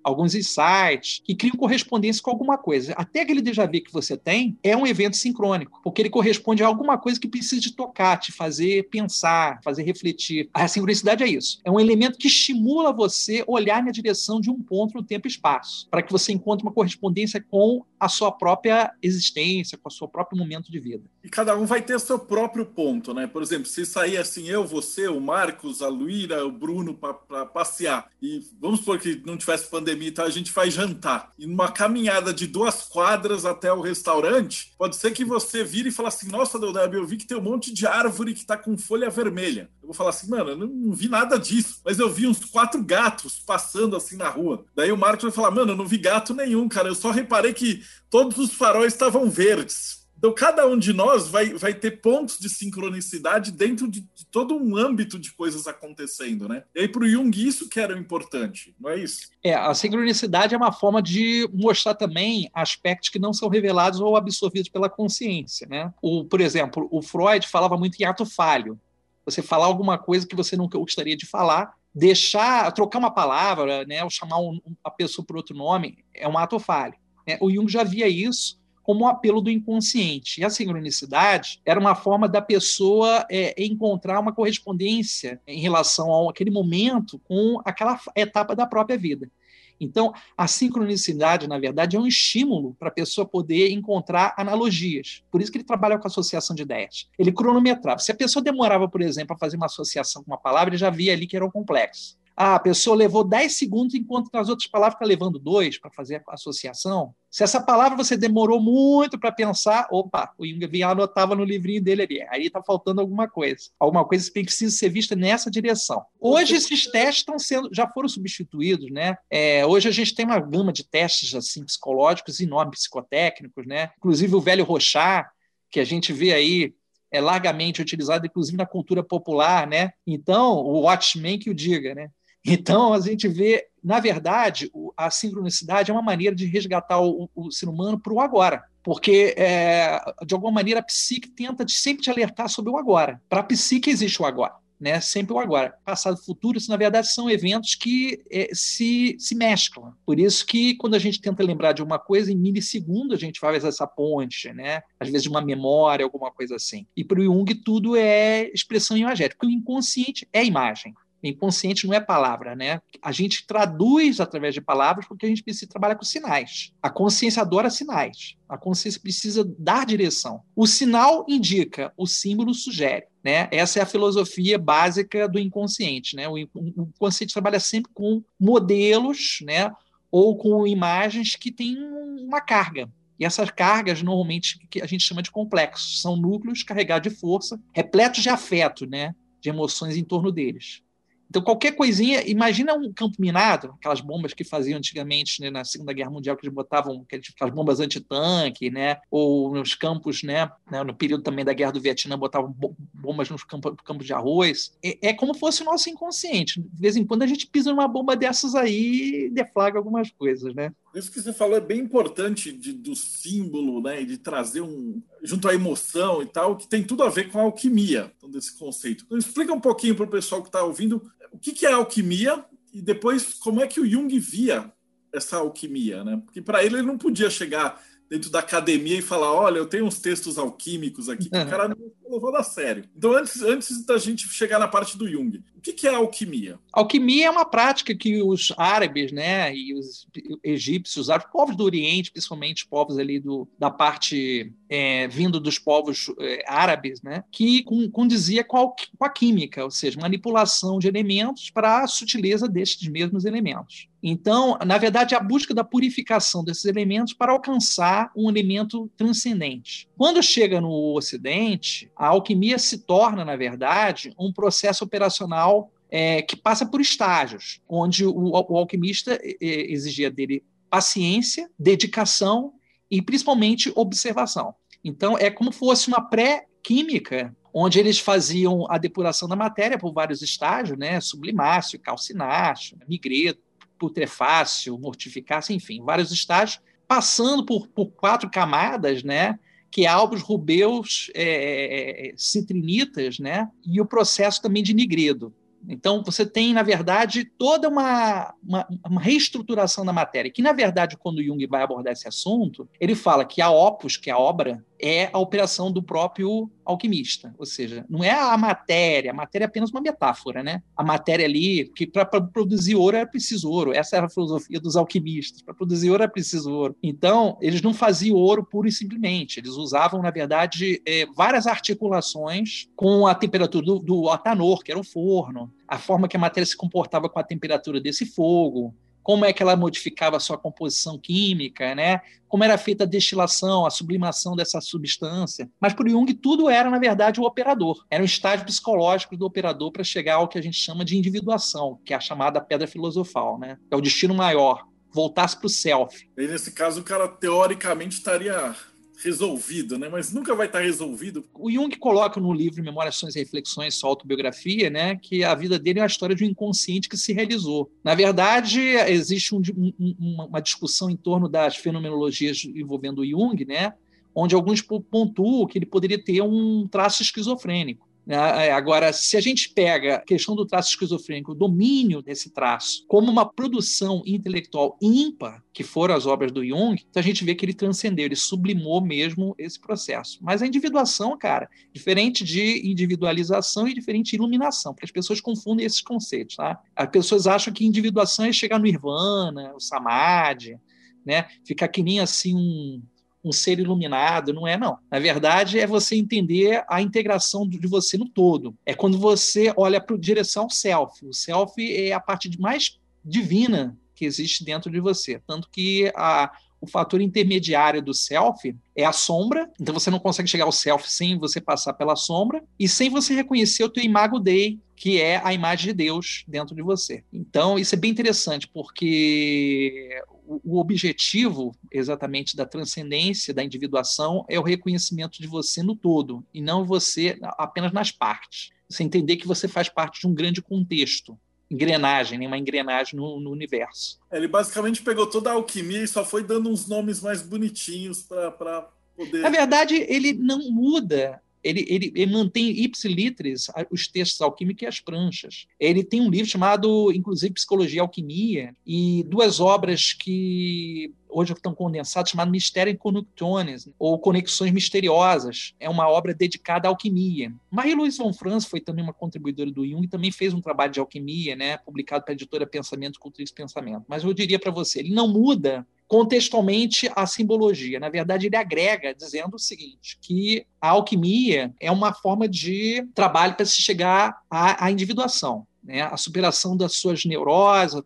[0.02, 2.92] alguns insights, que criam correspondência com alguma coisa.
[2.96, 6.66] Até aquele déjà vu que você tem é um evento sincrônico, porque ele corresponde a
[6.66, 10.50] alguma coisa que precisa de tocar, te fazer pensar, fazer refletir.
[10.52, 11.60] A sincronicidade é isso.
[11.64, 15.30] É um elemento que estimula você olhar na direção de um ponto no tempo e
[15.30, 20.08] espaço, para que você encontre uma correspondência com a sua própria existência, com o seu
[20.08, 21.04] próprio momento de vida.
[21.22, 23.26] E cada um vai ter seu próprio ponto, né?
[23.28, 28.08] Por exemplo, se sair assim, eu, você, o Marcos, a Luíra, o Bruno para passear
[28.20, 31.32] e vamos supor que não tivesse pandemia, então a gente faz jantar.
[31.38, 35.92] E numa caminhada de duas quadras até o restaurante, pode ser que você vire e
[35.92, 38.76] fale assim: Nossa, Deodeb, eu vi que tem um monte de árvore que tá com
[38.76, 39.70] folha vermelha.
[39.82, 42.44] Eu vou falar assim, mano, eu não, não vi nada disso, mas eu vi uns
[42.44, 44.64] quatro gatos passando assim na rua.
[44.74, 46.88] Daí o Marcos vai falar: Mano, eu não vi gato nenhum, cara.
[46.88, 49.97] Eu só reparei que todos os faróis estavam verdes.
[50.18, 54.56] Então, cada um de nós vai, vai ter pontos de sincronicidade dentro de, de todo
[54.56, 56.64] um âmbito de coisas acontecendo, né?
[56.74, 59.28] E aí, para o Jung, isso que era importante, não é isso?
[59.44, 64.16] É, a sincronicidade é uma forma de mostrar também aspectos que não são revelados ou
[64.16, 65.94] absorvidos pela consciência, né?
[66.02, 68.78] O, por exemplo, o Freud falava muito em ato falho.
[69.24, 74.02] Você falar alguma coisa que você nunca gostaria de falar, deixar, trocar uma palavra, né,
[74.02, 76.94] ou chamar um, uma pessoa por outro nome, é um ato falho.
[77.26, 77.36] Né?
[77.40, 78.57] O Jung já via isso
[78.88, 80.40] como um apelo do inconsciente.
[80.40, 86.50] E a sincronicidade era uma forma da pessoa é, encontrar uma correspondência em relação àquele
[86.50, 89.30] momento com aquela etapa da própria vida.
[89.78, 95.22] Então, a sincronicidade, na verdade, é um estímulo para a pessoa poder encontrar analogias.
[95.30, 97.10] Por isso que ele trabalha com associação de ideias.
[97.18, 97.98] Ele cronometrava.
[98.00, 100.88] Se a pessoa demorava, por exemplo, a fazer uma associação com uma palavra, ele já
[100.88, 102.17] via ali que era um complexo.
[102.40, 106.22] Ah, a pessoa levou 10 segundos, enquanto nas outras palavras está levando dois para fazer
[106.24, 107.12] a associação.
[107.28, 111.82] Se essa palavra você demorou muito para pensar, opa, o Jung vinha anotava no livrinho
[111.82, 112.22] dele ali.
[112.30, 113.64] Aí está faltando alguma coisa.
[113.76, 116.04] Alguma coisa que precisa ser vista nessa direção.
[116.20, 119.16] Hoje esses testes estão sendo, já foram substituídos, né?
[119.28, 123.90] É, hoje a gente tem uma gama de testes assim psicológicos enormes, psicotécnicos, né?
[123.98, 125.28] Inclusive o velho Rochar,
[125.72, 126.72] que a gente vê aí
[127.10, 129.90] é largamente utilizado, inclusive na cultura popular, né?
[130.06, 132.10] Então, o Watchman que o diga, né?
[132.48, 137.50] Então, a gente vê, na verdade, a sincronicidade é uma maneira de resgatar o, o
[137.50, 138.64] ser humano para o agora.
[138.82, 143.20] Porque, é, de alguma maneira, a psique tenta sempre te alertar sobre o agora.
[143.28, 144.54] Para a psique existe o agora.
[144.80, 145.74] Né, sempre o agora.
[145.84, 149.92] Passado e futuro, isso, na verdade, são eventos que é, se, se mesclam.
[150.06, 153.40] Por isso que, quando a gente tenta lembrar de uma coisa, em milissegundo a gente
[153.40, 154.80] faz essa ponte, né?
[155.00, 156.86] às vezes de uma memória, alguma coisa assim.
[156.96, 160.94] E para o Jung, tudo é expressão imagética, porque o inconsciente é imagem.
[161.22, 162.80] Inconsciente não é palavra, né?
[163.02, 166.72] A gente traduz através de palavras porque a gente precisa trabalhar com sinais.
[166.80, 168.36] A consciência adora sinais.
[168.48, 170.42] A consciência precisa dar direção.
[170.54, 173.06] O sinal indica, o símbolo sugere.
[173.22, 173.48] Né?
[173.50, 176.14] Essa é a filosofia básica do inconsciente.
[176.14, 176.28] Né?
[176.28, 179.72] O inconsciente trabalha sempre com modelos né?
[180.10, 181.76] ou com imagens que têm
[182.22, 182.88] uma carga.
[183.18, 187.60] E essas cargas, normalmente, que a gente chama de complexos, são núcleos carregados de força,
[187.74, 189.12] repletos de afeto, né?
[189.40, 190.82] de emoções em torno deles.
[191.28, 195.92] Então, qualquer coisinha, imagina um campo minado, aquelas bombas que faziam antigamente né, na Segunda
[195.92, 200.94] Guerra Mundial, que eles botavam aquelas bombas antitanque, né, ou nos campos, né, né, no
[200.94, 202.54] período também da Guerra do Vietnã, botavam
[202.94, 204.72] bombas nos campos, campos de arroz.
[204.82, 206.60] É, é, como fosse o nosso inconsciente.
[206.60, 210.54] De vez em quando a gente pisa numa bomba dessas aí e deflagra algumas coisas,
[210.54, 210.72] né?
[210.94, 214.02] Isso que você falou é bem importante de, do símbolo, né?
[214.04, 215.02] De trazer um.
[215.22, 218.58] junto à emoção e tal, que tem tudo a ver com a alquimia, então, desse
[218.58, 219.04] conceito.
[219.04, 221.02] Então, explica um pouquinho para o pessoal que está ouvindo
[221.38, 222.44] o que, que é alquimia?
[222.74, 224.70] E depois como é que o Jung via
[225.12, 226.20] essa alquimia, né?
[226.24, 229.84] Porque para ele ele não podia chegar dentro da academia e falar: olha, eu tenho
[229.84, 231.28] uns textos alquímicos aqui.
[231.28, 231.76] O cara não
[232.10, 232.84] levou a sério.
[232.96, 236.58] Então, antes, antes da gente chegar na parte do Jung, o que, que é alquimia?
[236.72, 240.06] Alquimia é uma prática que os árabes, né, e os
[240.42, 245.58] egípcios, os povos do Oriente, principalmente os povos ali do, da parte é, vindo dos
[245.58, 250.86] povos é, árabes, né, que condizia com a, com a química, ou seja, manipulação de
[250.86, 253.88] elementos para a sutileza destes mesmos elementos.
[254.02, 259.88] Então, na verdade, a busca da purificação desses elementos para alcançar um elemento transcendente.
[259.96, 266.36] Quando chega no Ocidente, a alquimia se torna, na verdade, um processo operacional é, que
[266.36, 272.52] passa por estágios, onde o, o alquimista exigia dele paciência, dedicação
[272.90, 274.54] e principalmente observação.
[274.84, 280.22] Então, é como fosse uma pré-química onde eles faziam a depuração da matéria por vários
[280.22, 281.00] estágios, né?
[281.00, 283.40] Sublimácio, calcinácio, migreto,
[283.78, 289.38] putrefácio, mortificácio, enfim, vários estágios, passando por, por quatro camadas, né?
[289.70, 293.48] Que é albos, rubeus, é, é, é, citrinitas, né?
[293.66, 295.32] e o processo também de nigredo.
[295.68, 300.96] Então, você tem, na verdade, toda uma, uma, uma, reestruturação da matéria, que, na verdade,
[300.96, 304.64] quando Jung vai abordar esse assunto, ele fala que a opus, que é a obra,
[304.80, 307.34] é a operação do próprio alquimista.
[307.38, 310.62] Ou seja, não é a matéria, a matéria é apenas uma metáfora, né?
[310.76, 313.72] A matéria ali, que para produzir ouro é preciso ouro.
[313.72, 315.42] Essa era a filosofia dos alquimistas.
[315.42, 316.76] Para produzir ouro é preciso ouro.
[316.82, 319.40] Então, eles não faziam ouro puro e simplesmente.
[319.40, 324.80] Eles usavam, na verdade, é, várias articulações com a temperatura do, do atanor, que era
[324.80, 328.74] o forno, a forma que a matéria se comportava com a temperatura desse fogo,
[329.08, 332.02] como é que ela modificava a sua composição química, né?
[332.28, 335.50] como era feita a destilação, a sublimação dessa substância.
[335.58, 337.86] Mas para Jung, tudo era, na verdade, o operador.
[337.90, 341.80] Era um estágio psicológico do operador para chegar ao que a gente chama de individuação,
[341.86, 343.56] que é a chamada pedra filosofal, né?
[343.70, 346.06] é o destino maior, voltar-se para o self.
[346.14, 348.54] E nesse caso, o cara teoricamente estaria
[349.02, 349.88] resolvido, né?
[349.88, 351.24] Mas nunca vai estar resolvido.
[351.34, 355.78] O Jung coloca no livro Memórias, e Reflexões, sua autobiografia, né, que a vida dele
[355.78, 357.70] é a história de um inconsciente que se realizou.
[357.82, 363.72] Na verdade, existe um, um, uma discussão em torno das fenomenologias envolvendo o Jung, né,
[364.14, 367.87] onde alguns pontuam que ele poderia ter um traço esquizofrênico.
[368.08, 368.46] Né?
[368.46, 372.86] É, agora, se a gente pega a questão do traço esquizofrênico, o domínio desse traço,
[372.88, 377.34] como uma produção intelectual ímpar, que foram as obras do Jung, então a gente vê
[377.34, 380.18] que ele transcendeu, ele sublimou mesmo esse processo.
[380.22, 385.66] Mas a individuação, cara, diferente de individualização e diferente de iluminação, porque as pessoas confundem
[385.66, 386.36] esses conceitos.
[386.36, 386.58] Tá?
[386.74, 390.56] As pessoas acham que individuação é chegar no Nirvana, o Samadhi,
[391.04, 391.26] né?
[391.44, 392.82] ficar que nem assim um
[393.28, 394.78] um ser iluminado, não é não.
[394.90, 398.54] Na verdade, é você entender a integração de você no todo.
[398.64, 401.04] É quando você olha para a direção self.
[401.06, 405.20] O self é a parte mais divina que existe dentro de você.
[405.26, 410.28] Tanto que a, o fator intermediário do self é a sombra, então você não consegue
[410.28, 414.18] chegar ao self sem você passar pela sombra e sem você reconhecer o teu imago
[414.18, 417.02] Dei, que é a imagem de Deus dentro de você.
[417.12, 424.42] Então, isso é bem interessante, porque o objetivo exatamente da transcendência, da individuação, é o
[424.42, 428.50] reconhecimento de você no todo, e não você apenas nas partes.
[428.68, 431.18] Você entender que você faz parte de um grande contexto,
[431.50, 433.98] engrenagem, uma engrenagem no, no universo.
[434.12, 438.68] Ele basicamente pegou toda a alquimia e só foi dando uns nomes mais bonitinhos para
[438.94, 439.22] poder.
[439.22, 444.80] Na verdade, ele não muda ele, ele, ele mantém ipsilitris os textos alquímicos e as
[444.80, 445.46] pranchas.
[445.58, 451.54] Ele tem um livro chamado, inclusive, Psicologia e Alquimia, e duas obras que hoje estão
[451.54, 455.54] condensadas, chamado Mistério em ou Conexões Misteriosas.
[455.58, 457.32] É uma obra dedicada à alquimia.
[457.50, 460.80] Marie-Louise von Franz foi também uma contribuidora do Jung e também fez um trabalho de
[460.80, 463.84] alquimia, né, publicado pela editora Pensamento, Cultura e Pensamento.
[463.88, 467.80] Mas eu diria para você, ele não muda contextualmente a simbologia.
[467.80, 473.34] Na verdade, ele agrega, dizendo o seguinte: que a alquimia é uma forma de trabalho
[473.34, 475.46] para se chegar à, à individuação.
[475.64, 477.82] Né, a superação das suas neuroses, a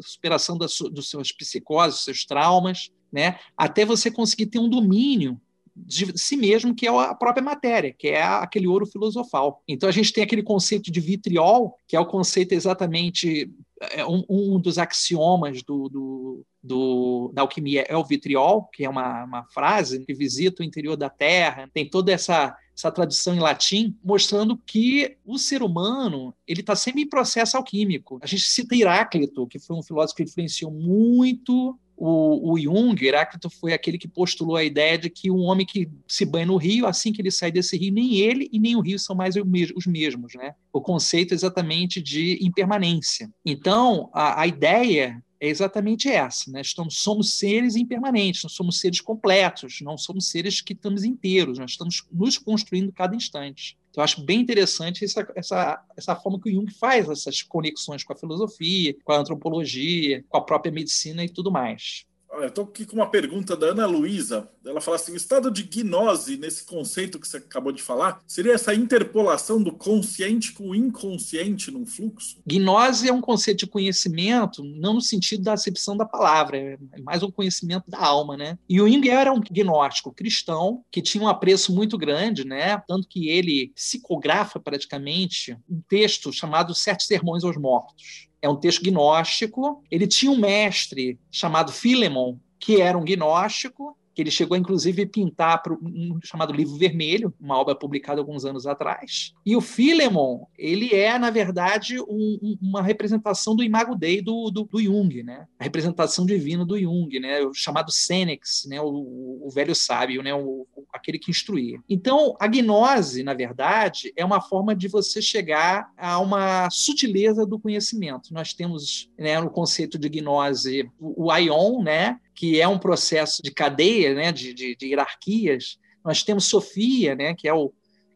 [0.00, 5.38] superação das, dos seus psicoses, dos seus traumas, né, até você conseguir ter um domínio
[5.76, 9.62] de si mesmo, que é a própria matéria, que é aquele ouro filosofal.
[9.68, 13.50] Então a gente tem aquele conceito de vitriol, que é o conceito exatamente
[13.80, 18.88] é um, um dos axiomas do, do, do, da alquimia é o vitriol, que é
[18.88, 23.40] uma, uma frase que visita o interior da Terra, tem toda essa essa tradução em
[23.40, 28.18] latim, mostrando que o ser humano ele está sempre em processo alquímico.
[28.22, 33.50] A gente cita Heráclito, que foi um filósofo que influenciou muito o, o Jung, Heráclito,
[33.50, 36.86] foi aquele que postulou a ideia de que um homem que se banha no rio,
[36.86, 39.86] assim que ele sai desse rio, nem ele e nem o rio são mais os
[39.86, 40.32] mesmos.
[40.34, 40.54] Né?
[40.72, 43.30] O conceito é exatamente de impermanência.
[43.44, 46.50] Então, a, a ideia é exatamente essa.
[46.50, 46.62] Né?
[46.62, 52.02] Estamos, somos seres impermanentes, somos seres completos, não somos seres que estamos inteiros, nós estamos
[52.10, 53.76] nos construindo cada instante.
[53.90, 58.04] Então, eu acho bem interessante essa, essa, essa forma que o Jung faz essas conexões
[58.04, 62.06] com a filosofia, com a antropologia, com a própria medicina e tudo mais.
[62.32, 64.48] Eu estou aqui com uma pergunta da Ana Luísa.
[64.64, 68.52] Ela fala assim: o estado de gnose, nesse conceito que você acabou de falar, seria
[68.52, 72.40] essa interpolação do consciente com o inconsciente num fluxo?
[72.46, 77.22] Gnose é um conceito de conhecimento, não no sentido da acepção da palavra, é mais
[77.22, 78.56] um conhecimento da alma, né?
[78.68, 82.80] E o Jung era um gnóstico cristão que tinha um apreço muito grande, né?
[82.86, 88.82] Tanto que ele psicografa praticamente um texto chamado Sete Sermões aos Mortos é um texto
[88.82, 89.82] gnóstico.
[89.90, 95.62] Ele tinha um mestre chamado Filemon, que era um gnóstico, ele chegou inclusive a pintar
[95.62, 99.32] para um chamado Livro Vermelho, uma obra publicada alguns anos atrás.
[99.44, 104.50] E o Philemon, ele é, na verdade, um, um, uma representação do Imago Dei do,
[104.50, 105.46] do, do, Jung, né?
[105.58, 107.40] a representação divina do Jung, né?
[107.42, 108.80] o chamado Senex, né?
[108.80, 110.34] o, o velho sábio, né?
[110.34, 111.78] O, aquele que instruía.
[111.88, 117.58] Então, a gnose, na verdade, é uma forma de você chegar a uma sutileza do
[117.58, 118.32] conhecimento.
[118.32, 122.18] Nós temos né, no conceito de gnose o, o Aion, né?
[122.34, 125.78] Que é um processo de cadeia, né, de, de, de hierarquias.
[126.04, 127.72] Nós temos Sofia, né, que é o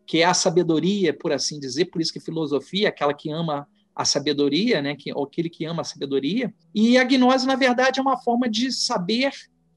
[0.06, 4.04] que é a sabedoria, por assim dizer, por isso que filosofia, aquela que ama a
[4.04, 6.52] sabedoria, né, que, ou aquele que ama a sabedoria.
[6.74, 9.32] E a gnose, na verdade, é uma forma de saber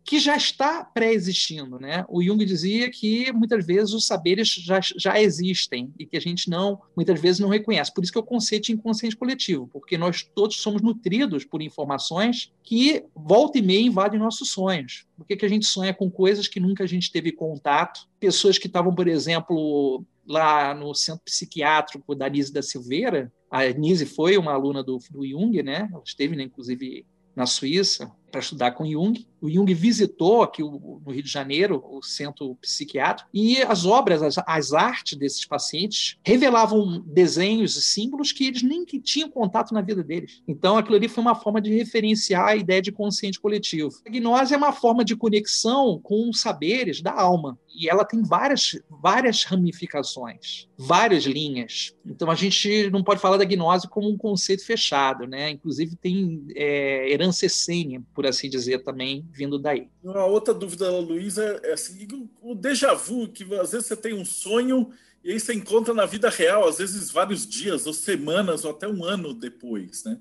[0.07, 1.77] que já está pré-existindo.
[1.77, 2.05] Né?
[2.07, 6.49] O Jung dizia que muitas vezes os saberes já, já existem e que a gente
[6.49, 7.93] não, muitas vezes não reconhece.
[7.93, 11.61] Por isso que é o conceito de inconsciente coletivo, porque nós todos somos nutridos por
[11.61, 15.05] informações que volta e meia invadem nossos sonhos.
[15.17, 18.07] Por que, que a gente sonha com coisas que nunca a gente teve contato?
[18.17, 24.05] Pessoas que estavam, por exemplo, lá no centro psiquiátrico da Nise da Silveira, a Nise
[24.05, 25.89] foi uma aluna do, do Jung, né?
[25.91, 27.05] Ela esteve, né, inclusive,
[27.37, 29.13] na Suíça para estudar com Jung.
[29.41, 34.35] O Jung visitou aqui no Rio de Janeiro o centro psiquiátrico e as obras, as,
[34.45, 39.81] as artes desses pacientes revelavam desenhos e símbolos que eles nem que tinham contato na
[39.81, 40.41] vida deles.
[40.47, 43.91] Então, aquilo ali foi uma forma de referenciar a ideia de consciente coletivo.
[44.05, 48.23] A gnose é uma forma de conexão com os saberes da alma e ela tem
[48.23, 51.95] várias, várias ramificações, várias linhas.
[52.03, 55.51] Então, a gente não pode falar da gnose como um conceito fechado, né?
[55.51, 59.89] Inclusive, tem é, herança essênia, por assim dizer, também vindo daí.
[60.03, 62.07] Uma outra dúvida da Luísa é assim:
[62.41, 64.89] o déjà vu, que às vezes você tem um sonho
[65.23, 68.87] e aí você encontra na vida real, às vezes vários dias, ou semanas, ou até
[68.87, 70.19] um ano depois, né?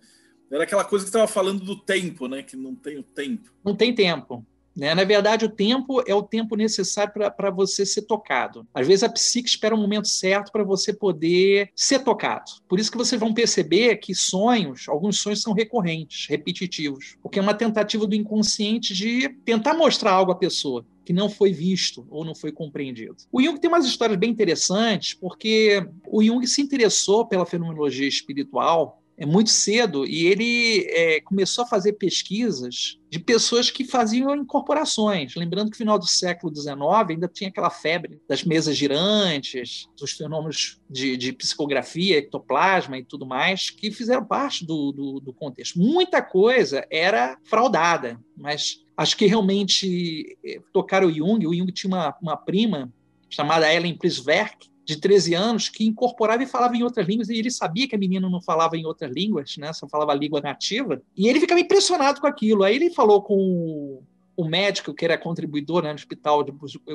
[0.50, 2.42] Era aquela coisa que estava falando do tempo, né?
[2.42, 3.52] Que não tem o tempo.
[3.64, 4.44] Não tem tempo.
[4.76, 4.94] Né?
[4.94, 8.66] Na verdade, o tempo é o tempo necessário para você ser tocado.
[8.74, 12.52] Às vezes a psique espera um momento certo para você poder ser tocado.
[12.68, 17.42] Por isso que vocês vão perceber que sonhos, alguns sonhos são recorrentes, repetitivos, porque é
[17.42, 22.24] uma tentativa do inconsciente de tentar mostrar algo à pessoa que não foi visto ou
[22.24, 23.16] não foi compreendido.
[23.30, 29.00] O Jung tem umas histórias bem interessantes, porque o Jung se interessou pela fenomenologia espiritual
[29.24, 35.34] muito cedo e ele é, começou a fazer pesquisas de pessoas que faziam incorporações.
[35.34, 36.76] Lembrando que no final do século XIX
[37.08, 43.24] ainda tinha aquela febre das mesas girantes, dos fenômenos de, de psicografia, ectoplasma e tudo
[43.24, 45.78] mais, que fizeram parte do, do, do contexto.
[45.78, 51.46] Muita coisa era fraudada, mas acho que realmente é, tocaram o Jung.
[51.46, 52.92] O Jung tinha uma, uma prima
[53.30, 57.50] chamada Ellen Priswerk, de 13 anos que incorporava e falava em outras línguas, e ele
[57.50, 59.72] sabia que a menina não falava em outras línguas, né?
[59.72, 62.62] só falava língua nativa, e ele ficava impressionado com aquilo.
[62.62, 64.00] Aí ele falou com
[64.36, 66.52] o médico que era contribuidor né, no hospital de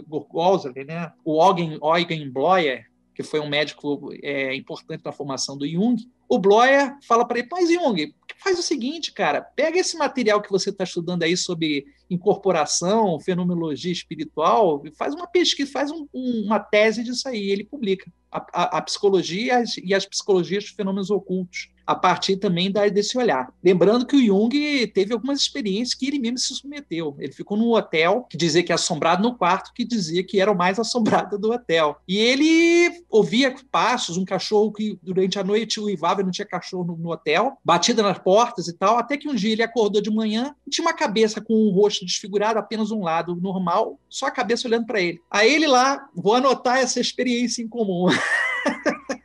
[0.07, 5.67] Burgosel, né, o Eugen, Eugen Bloyer, que foi um médico é, importante na formação do
[5.67, 5.97] Jung,
[6.31, 10.49] o Bloyer fala para ele, mas Jung, faz o seguinte, cara, pega esse material que
[10.49, 17.03] você está estudando aí sobre incorporação, fenomenologia espiritual, faz uma pesquisa, faz um, uma tese
[17.03, 21.69] disso aí, ele publica a, a, a psicologia e as, as psicologias dos fenômenos ocultos
[21.85, 23.51] a partir também desse olhar.
[23.63, 27.15] Lembrando que o Jung teve algumas experiências que ele mesmo se submeteu.
[27.19, 30.51] Ele ficou num hotel que dizia que é assombrado no quarto, que dizia que era
[30.51, 31.97] o mais assombrado do hotel.
[32.07, 36.85] E ele ouvia passos, um cachorro que durante a noite uivava e não tinha cachorro
[36.85, 40.11] no, no, hotel, batida nas portas e tal, até que um dia ele acordou de
[40.11, 44.31] manhã e tinha uma cabeça com um rosto desfigurado, apenas um lado normal, só a
[44.31, 45.19] cabeça olhando para ele.
[45.29, 48.07] Aí ele lá, vou anotar essa experiência em comum.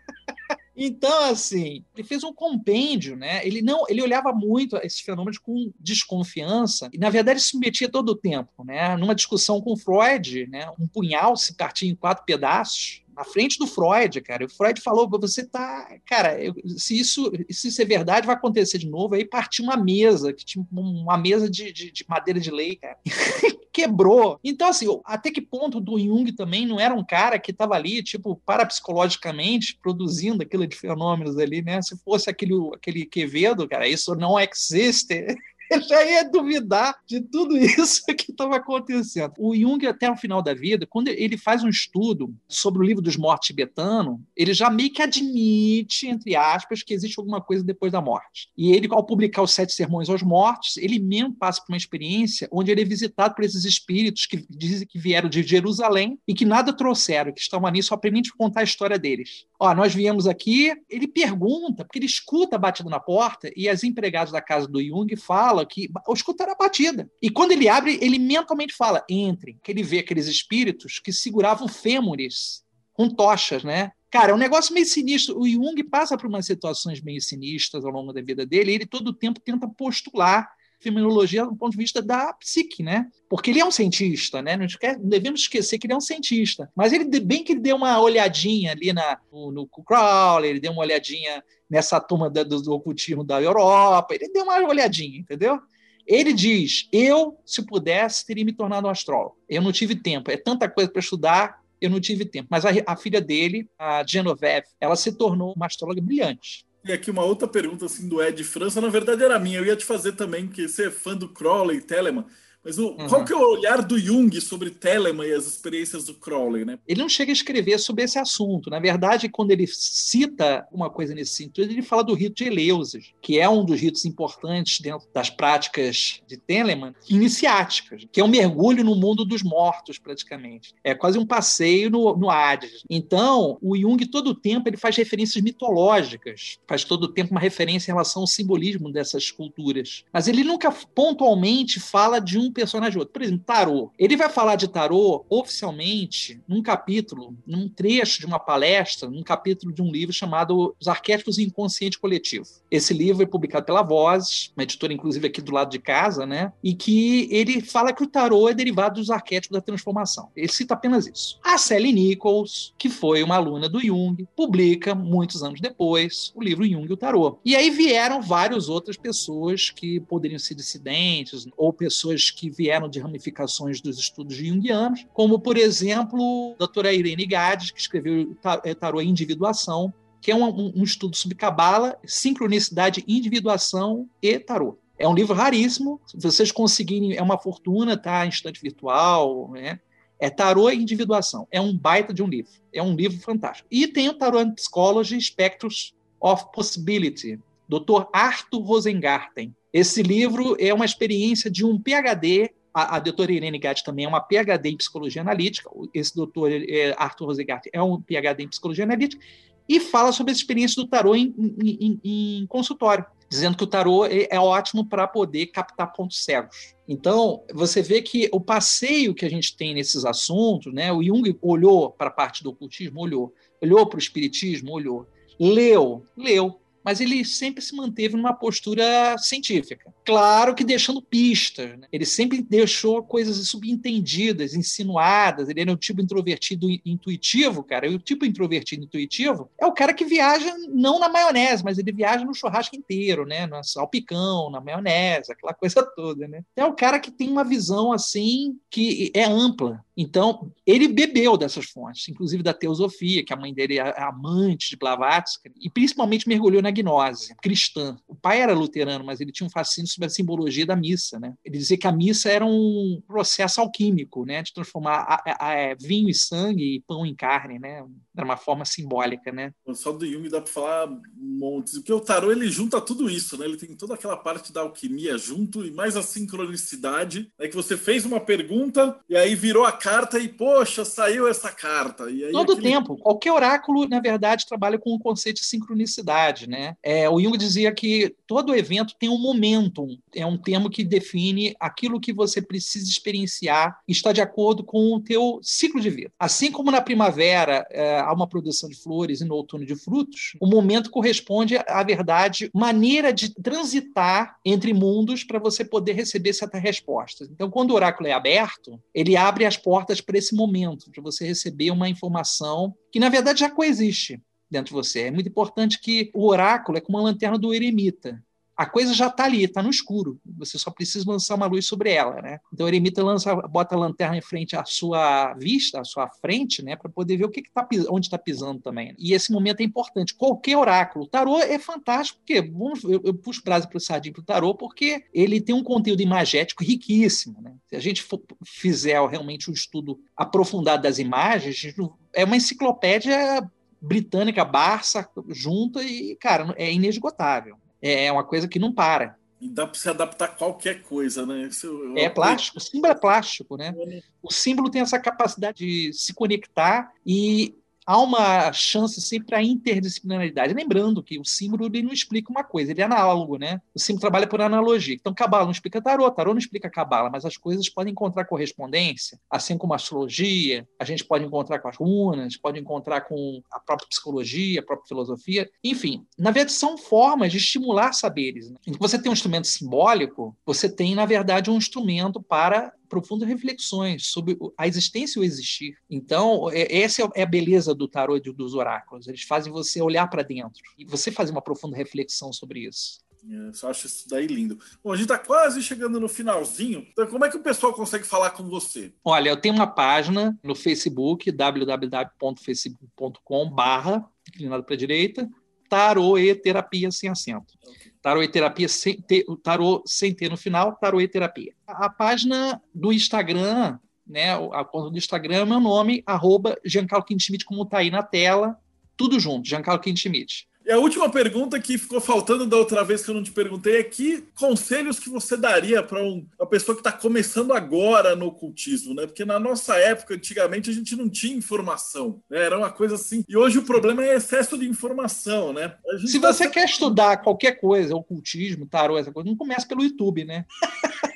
[0.79, 3.45] Então, assim, ele fez um compêndio, né?
[3.47, 8.11] Ele não, ele olhava muito esses fenômenos com desconfiança e, na verdade, se metia todo
[8.11, 8.95] o tempo, né?
[8.99, 10.71] Numa discussão com Freud, né?
[10.79, 14.45] Um punhal se partia em quatro pedaços na frente do Freud, cara.
[14.45, 15.89] O Freud falou: você tá.
[16.05, 19.15] Cara, eu, se, isso, se isso é verdade, vai acontecer de novo.
[19.15, 22.99] Aí partiu uma mesa, que tinha uma mesa de, de, de madeira de lei, cara.
[23.73, 24.39] Quebrou.
[24.43, 28.03] Então, assim, até que ponto do Jung também não era um cara que estava ali,
[28.03, 31.81] tipo, parapsicologicamente, produzindo aquilo de fenômenos ali, né?
[31.83, 35.27] Se fosse aquele, aquele Quevedo, cara, isso não existe.
[35.71, 39.33] ele já ia duvidar de tudo isso que estava acontecendo.
[39.39, 43.03] O Jung, até o final da vida, quando ele faz um estudo sobre o livro
[43.03, 47.93] dos mortos tibetano, ele já meio que admite, entre aspas, que existe alguma coisa depois
[47.93, 48.49] da morte.
[48.57, 52.49] E ele, ao publicar os Sete Sermões aos Mortos, ele mesmo passa por uma experiência
[52.51, 56.45] onde ele é visitado por esses espíritos que dizem que vieram de Jerusalém e que
[56.45, 59.47] nada trouxeram, que estão ali só para contar a história deles.
[59.59, 63.85] Ó, nós viemos aqui, ele pergunta, porque ele escuta a batida na porta e as
[63.85, 67.11] empregadas da casa do Jung falam que escutaram a batida.
[67.23, 69.59] E quando ele abre, ele mentalmente fala: entre.
[69.63, 73.93] Que ele vê aqueles espíritos que seguravam fêmures com tochas, né?
[74.11, 75.39] Cara, é um negócio meio sinistro.
[75.39, 78.87] O Jung passa por umas situações meio sinistras ao longo da vida dele, e ele
[78.87, 83.07] todo o tempo tenta postular fenomenologia do ponto de vista da psique, né?
[83.29, 84.57] Porque ele é um cientista, né?
[84.57, 84.67] Não,
[85.03, 86.71] devemos esquecer que ele é um cientista.
[86.75, 90.73] Mas ele bem que ele deu uma olhadinha ali na, no, no Crowley, ele deu
[90.73, 95.59] uma olhadinha nessa turma do, do ocultismo da Europa, ele deu uma olhadinha, entendeu?
[96.07, 99.37] Ele diz: Eu, se pudesse, teria me tornado um astrólogo.
[99.49, 100.31] Eu não tive tempo.
[100.31, 102.49] É tanta coisa para estudar, eu não tive tempo.
[102.51, 106.66] Mas a, a, filha dele, a Genoveve, ela se tornou uma astróloga brilhante.
[106.87, 109.75] E aqui uma outra pergunta assim do Ed França, na verdade era minha, eu ia
[109.77, 112.25] te fazer também, que você é fã do Crowley Telemann.
[112.67, 113.07] Mas o, uhum.
[113.09, 116.81] qual que é o olhar do Jung sobre Telemann e as experiências do Crowley, né?
[116.89, 118.69] Ele não chega a escrever sobre esse assunto.
[118.69, 123.13] Na verdade, quando ele cita uma coisa nesse sentido, ele fala do rito de Eleusis,
[123.23, 128.29] que é um dos ritos importantes dentro das práticas de Telemann, iniciáticas, que é um
[128.29, 130.75] mergulho no mundo dos mortos, praticamente.
[130.83, 132.83] É quase um passeio no, no Hades.
[132.91, 137.41] Então, o Jung, todo o tempo, ele faz referências mitológicas, faz todo o tempo uma
[137.41, 140.03] referência em relação ao simbolismo dessas culturas.
[140.13, 143.13] Mas ele nunca pontualmente fala de um personagem outro.
[143.13, 143.93] Por exemplo, tarô.
[143.99, 149.73] Ele vai falar de tarô oficialmente num capítulo, num trecho de uma palestra, num capítulo
[149.73, 152.47] de um livro chamado Os Arquétipos Inconsciente Coletivo.
[152.71, 156.53] Esse livro é publicado pela Vozes, uma editora inclusive aqui do lado de casa, né?
[156.65, 160.31] E que ele fala que o tarô é derivado dos arquétipos da transformação.
[160.35, 161.39] Ele cita apenas isso.
[161.45, 166.67] A Sally Nichols, que foi uma aluna do Jung, publica muitos anos depois o livro
[166.67, 167.39] Jung e o Tarô.
[167.45, 172.89] E aí vieram várias outras pessoas que poderiam ser dissidentes ou pessoas que que vieram
[172.89, 178.75] de ramificações dos estudos junguianos, como, por exemplo, a doutora Irene Gades, que escreveu é,
[178.75, 184.79] Tarô Individuação, que é um, um estudo sobre cabala, sincronicidade, individuação e tarô.
[184.99, 186.01] É um livro raríssimo.
[186.07, 188.25] Se vocês conseguirem, é uma fortuna, tá?
[188.25, 189.79] Em estante virtual, né?
[190.19, 191.47] É Tarô e Individuação.
[191.51, 192.51] É um baita de um livro.
[192.73, 193.69] É um livro fantástico.
[193.71, 197.39] E tem o Tarô and Psychology Spectros of Possibility,
[197.69, 198.07] Dr.
[198.13, 199.55] Arthur Rosengarten.
[199.73, 204.09] Esse livro é uma experiência de um PhD a, a doutora Irene Gatti também é
[204.09, 205.71] uma PhD em psicologia analítica.
[205.95, 209.25] Esse doutor é, Arthur Rosegatti é um PhD em psicologia analítica
[209.67, 214.05] e fala sobre a experiência do tarô em, em, em consultório, dizendo que o tarô
[214.05, 216.75] é, é ótimo para poder captar pontos cegos.
[216.87, 220.93] Então, você vê que o passeio que a gente tem nesses assuntos, né?
[220.93, 225.07] O Jung olhou para a parte do ocultismo, olhou, olhou para o espiritismo, olhou,
[225.41, 229.93] leu, leu, mas ele sempre se manteve numa postura científica.
[230.05, 231.77] Claro que deixando pistas.
[231.77, 231.89] Né?
[231.91, 235.49] Ele sempre deixou coisas subentendidas, insinuadas.
[235.49, 237.89] Ele era um tipo introvertido intuitivo, cara.
[237.89, 241.91] E o tipo introvertido intuitivo é o cara que viaja não na maionese, mas ele
[241.91, 243.49] viaja no churrasco inteiro, né?
[243.49, 246.45] No salpicão, na maionese, aquela coisa toda, né?
[246.55, 249.85] É o cara que tem uma visão assim que é ampla.
[249.97, 254.77] Então, ele bebeu dessas fontes, inclusive da teosofia, que a mãe dele é amante de
[254.77, 257.97] Blavatsky, e principalmente mergulhou na gnose cristã.
[258.07, 261.19] O pai era luterano, mas ele tinha um fascínio sobre a simbologia da missa.
[261.19, 261.35] Né?
[261.45, 264.43] Ele dizia que a missa era um processo alquímico, né?
[264.43, 267.59] de transformar a, a, a, vinho e sangue e pão em carne.
[267.59, 267.85] Né?
[268.17, 269.31] Era uma forma simbólica.
[269.31, 269.53] Né?
[269.75, 271.75] Só do Jung dá para falar montes.
[271.75, 273.45] Porque o tarô ele junta tudo isso, né?
[273.45, 277.31] ele tem toda aquela parte da alquimia junto e mais a sincronicidade.
[277.39, 281.53] É que você fez uma pergunta e aí virou a carta e, poxa, saiu essa
[281.53, 282.07] carta.
[282.33, 282.69] Todo aquele...
[282.69, 282.97] tempo.
[282.97, 286.49] Qualquer oráculo, na verdade, trabalha com o conceito de sincronicidade.
[286.49, 286.57] Né?
[286.57, 286.77] né?
[286.83, 291.55] É, o Jung dizia que todo evento tem um momentum, é um termo que define
[291.61, 296.11] aquilo que você precisa experienciar e está de acordo com o teu ciclo de vida.
[296.19, 300.33] Assim como na primavera é, há uma produção de flores e no outono de frutos,
[300.41, 306.63] o momento corresponde à verdade, maneira de transitar entre mundos para você poder receber certas
[306.63, 307.29] respostas.
[307.31, 311.27] Então, quando o oráculo é aberto, ele abre as portas para esse momento, para você
[311.27, 315.03] receber uma informação que, na verdade, já coexiste dentro de você.
[315.03, 318.23] É muito importante que o oráculo é como a lanterna do eremita
[318.57, 320.19] a coisa já está ali, está no escuro.
[320.39, 322.39] Você só precisa lançar uma luz sobre ela, né?
[322.53, 326.63] Então o eremita lança, bota a lanterna em frente à sua vista, à sua frente,
[326.63, 328.95] né, para poder ver o que, que tá, onde está pisando também.
[328.99, 330.15] E esse momento é importante.
[330.15, 334.15] Qualquer oráculo, o tarô é fantástico, porque vamos, eu, eu puxo brasa para o sardinho
[334.15, 337.55] para o tarô, porque ele tem um conteúdo imagético riquíssimo, né?
[337.69, 341.75] Se a gente for, fizer realmente um estudo aprofundado das imagens,
[342.15, 343.47] é uma enciclopédia
[343.83, 349.17] britânica, Barça, junta e, cara, é inesgotável é uma coisa que não para.
[349.41, 351.43] E dá para se adaptar a qualquer coisa, né?
[351.43, 353.75] Isso, é plástico, o símbolo é plástico, né?
[354.23, 357.55] O símbolo tem essa capacidade de se conectar e
[357.87, 360.53] há uma chance sempre para interdisciplinaridade.
[360.53, 363.61] Lembrando que o símbolo ele não explica uma coisa, ele é análogo, né?
[363.75, 364.95] O símbolo trabalha por analogia.
[364.95, 369.19] Então, cabala não explica tarô, tarô não explica cabala, mas as coisas podem encontrar correspondência,
[369.31, 373.61] assim como a astrologia, a gente pode encontrar com as runas, pode encontrar com a
[373.61, 375.49] própria psicologia, a própria filosofia.
[375.63, 378.51] Enfim, na verdade, são formas de estimular saberes.
[378.51, 378.57] Né?
[378.67, 384.07] Então, você tem um instrumento simbólico, você tem, na verdade, um instrumento para profundas reflexões
[384.07, 385.77] sobre a existência e o existir.
[385.91, 389.07] Então, é, essa é a beleza do tarô e dos oráculos.
[389.07, 393.05] Eles fazem você olhar para dentro e você fazer uma profunda reflexão sobre isso.
[393.29, 394.59] É, só acho isso daí lindo.
[394.83, 396.87] Bom, a gente está quase chegando no finalzinho.
[396.93, 398.93] Então, como é que o pessoal consegue falar com você?
[399.05, 405.29] Olha, eu tenho uma página no Facebook, www.facebook.com barra, inclinado para a direita,
[405.69, 407.55] tarô e terapia sem acento.
[407.67, 407.93] Okay.
[408.07, 411.53] Tarô e terapia sem ter, tarô sem ter no final, tarô e terapia.
[411.67, 417.05] A, a página do Instagram, né, a conta do Instagram é meu nome, arroba Giancarlo
[417.05, 418.57] Quintimite, como está aí na tela,
[418.97, 420.47] tudo junto, Giancarlo Quintimite.
[420.67, 423.79] E a última pergunta que ficou faltando da outra vez que eu não te perguntei
[423.79, 428.27] é que conselhos que você daria para um, uma pessoa que está começando agora no
[428.27, 429.07] ocultismo, né?
[429.07, 432.43] Porque na nossa época, antigamente, a gente não tinha informação, né?
[432.43, 433.25] Era uma coisa assim.
[433.29, 435.73] E hoje o problema é excesso de informação, né?
[436.05, 440.25] Se tá você quer estudar qualquer coisa, ocultismo, tarô, essa coisa, não comece pelo YouTube,
[440.25, 440.47] né?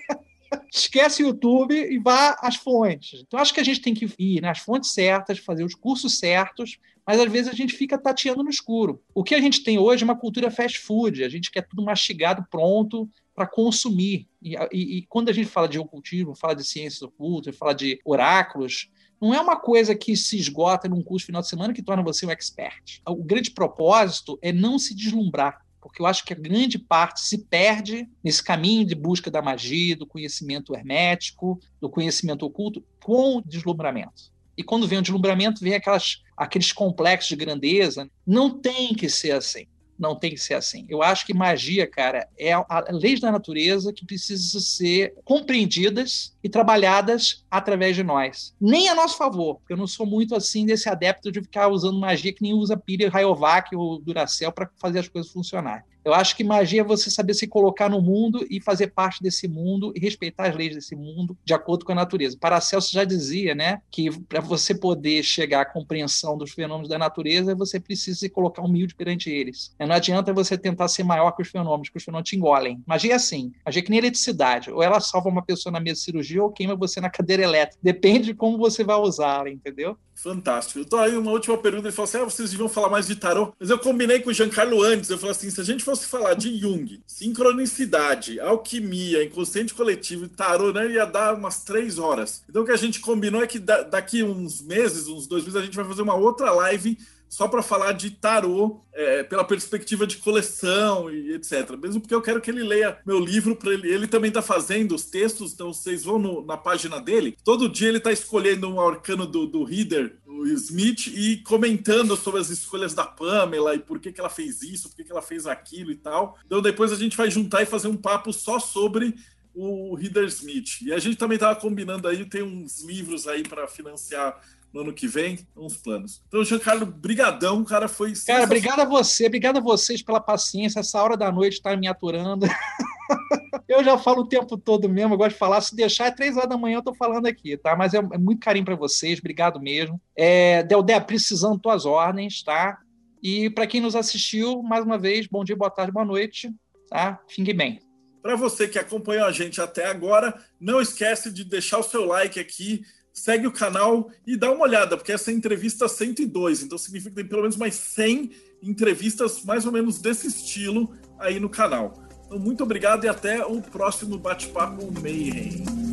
[0.73, 3.21] esquece o YouTube e vá às fontes.
[3.27, 6.79] Então, acho que a gente tem que ir nas fontes certas, fazer os cursos certos,
[7.11, 9.03] mas às vezes a gente fica tateando no escuro.
[9.13, 11.83] O que a gente tem hoje é uma cultura fast food, a gente quer tudo
[11.83, 14.29] mastigado, pronto para consumir.
[14.41, 17.99] E, e, e, quando a gente fala de ocultismo, fala de ciências ocultas, fala de
[18.05, 18.89] oráculos,
[19.21, 22.25] não é uma coisa que se esgota num curso final de semana que torna você
[22.25, 23.03] um expert.
[23.05, 27.39] O grande propósito é não se deslumbrar porque eu acho que a grande parte se
[27.39, 33.43] perde nesse caminho de busca da magia, do conhecimento hermético, do conhecimento oculto, com o
[33.43, 34.31] deslumbramento.
[34.61, 38.07] E quando vem o deslumbramento, vem aquelas, aqueles complexos de grandeza.
[38.27, 39.67] Não tem que ser assim.
[39.99, 40.85] Não tem que ser assim.
[40.87, 46.37] Eu acho que magia, cara, é a, a leis da natureza que precisam ser compreendidas
[46.45, 48.55] e trabalhadas através de nós.
[48.61, 51.99] Nem a nosso favor, porque eu não sou muito assim desse adepto de ficar usando
[51.99, 55.85] magia que nem usa pilha Rayovac ou Duracell para fazer as coisas funcionarem.
[56.05, 59.47] Eu acho que magia é você saber se colocar no mundo e fazer parte desse
[59.47, 62.37] mundo e respeitar as leis desse mundo de acordo com a natureza.
[62.39, 67.55] Paracelso já dizia, né, que para você poder chegar à compreensão dos fenômenos da natureza,
[67.55, 69.75] você precisa se colocar humilde perante eles.
[69.79, 72.83] Não adianta você tentar ser maior que os fenômenos, que os fenômenos te engolem.
[72.87, 73.53] Magia é assim.
[73.65, 74.71] Magia é que nem eletricidade.
[74.71, 77.81] Ou ela salva uma pessoa na mesa de cirurgia ou queima você na cadeira elétrica.
[77.83, 79.97] Depende de como você vai usá-la, entendeu?
[80.23, 80.81] Fantástico.
[80.81, 83.55] Então aí uma última pergunta, ele falou assim, ah, vocês deviam falar mais de tarô.
[83.59, 86.35] Mas eu combinei com o Giancarlo antes, eu falei assim, se a gente fosse falar
[86.35, 92.43] de Jung, sincronicidade, alquimia, inconsciente coletivo e tarô, né, ia dar umas três horas.
[92.49, 95.65] Então o que a gente combinou é que daqui uns meses, uns dois meses, a
[95.65, 96.99] gente vai fazer uma outra live
[97.31, 101.77] só para falar de tarô é, pela perspectiva de coleção e etc.
[101.81, 103.89] Mesmo porque eu quero que ele leia meu livro para ele.
[103.89, 107.39] Ele também está fazendo os textos, então vocês vão no, na página dele.
[107.45, 112.41] Todo dia ele está escolhendo um arcano do, do Reader, o Smith, e comentando sobre
[112.41, 115.23] as escolhas da Pamela e por que, que ela fez isso, por que, que ela
[115.23, 116.37] fez aquilo e tal.
[116.45, 119.15] Então depois a gente vai juntar e fazer um papo só sobre
[119.55, 120.83] o Reader Smith.
[120.83, 124.41] E a gente também estava combinando aí, tem uns livros aí para financiar
[124.73, 126.23] no ano que vem, uns planos.
[126.29, 128.13] Então, Giancarlo, brigadão, cara, foi...
[128.27, 131.89] Cara, obrigado a você, obrigado a vocês pela paciência, essa hora da noite está me
[131.89, 132.47] aturando.
[133.69, 136.37] eu já falo o tempo todo mesmo, eu gosto de falar, se deixar é três
[136.37, 137.75] horas da manhã eu tô falando aqui, tá?
[137.75, 140.01] Mas é, é muito carinho para vocês, obrigado mesmo.
[140.17, 142.79] É, Deldé, precisando tuas ordens, tá?
[143.23, 146.51] E para quem nos assistiu, mais uma vez, bom dia, boa tarde, boa noite.
[146.89, 147.21] Tá?
[147.29, 147.81] Fique bem.
[148.23, 152.39] Para você que acompanhou a gente até agora, não esquece de deixar o seu like
[152.39, 156.79] aqui, segue o canal e dá uma olhada, porque essa é a entrevista 102, então
[156.79, 158.31] significa que tem pelo menos mais 100
[158.63, 162.03] entrevistas mais ou menos desse estilo aí no canal.
[162.27, 165.90] Então, muito obrigado e até o próximo Bate-Papo Mayhem.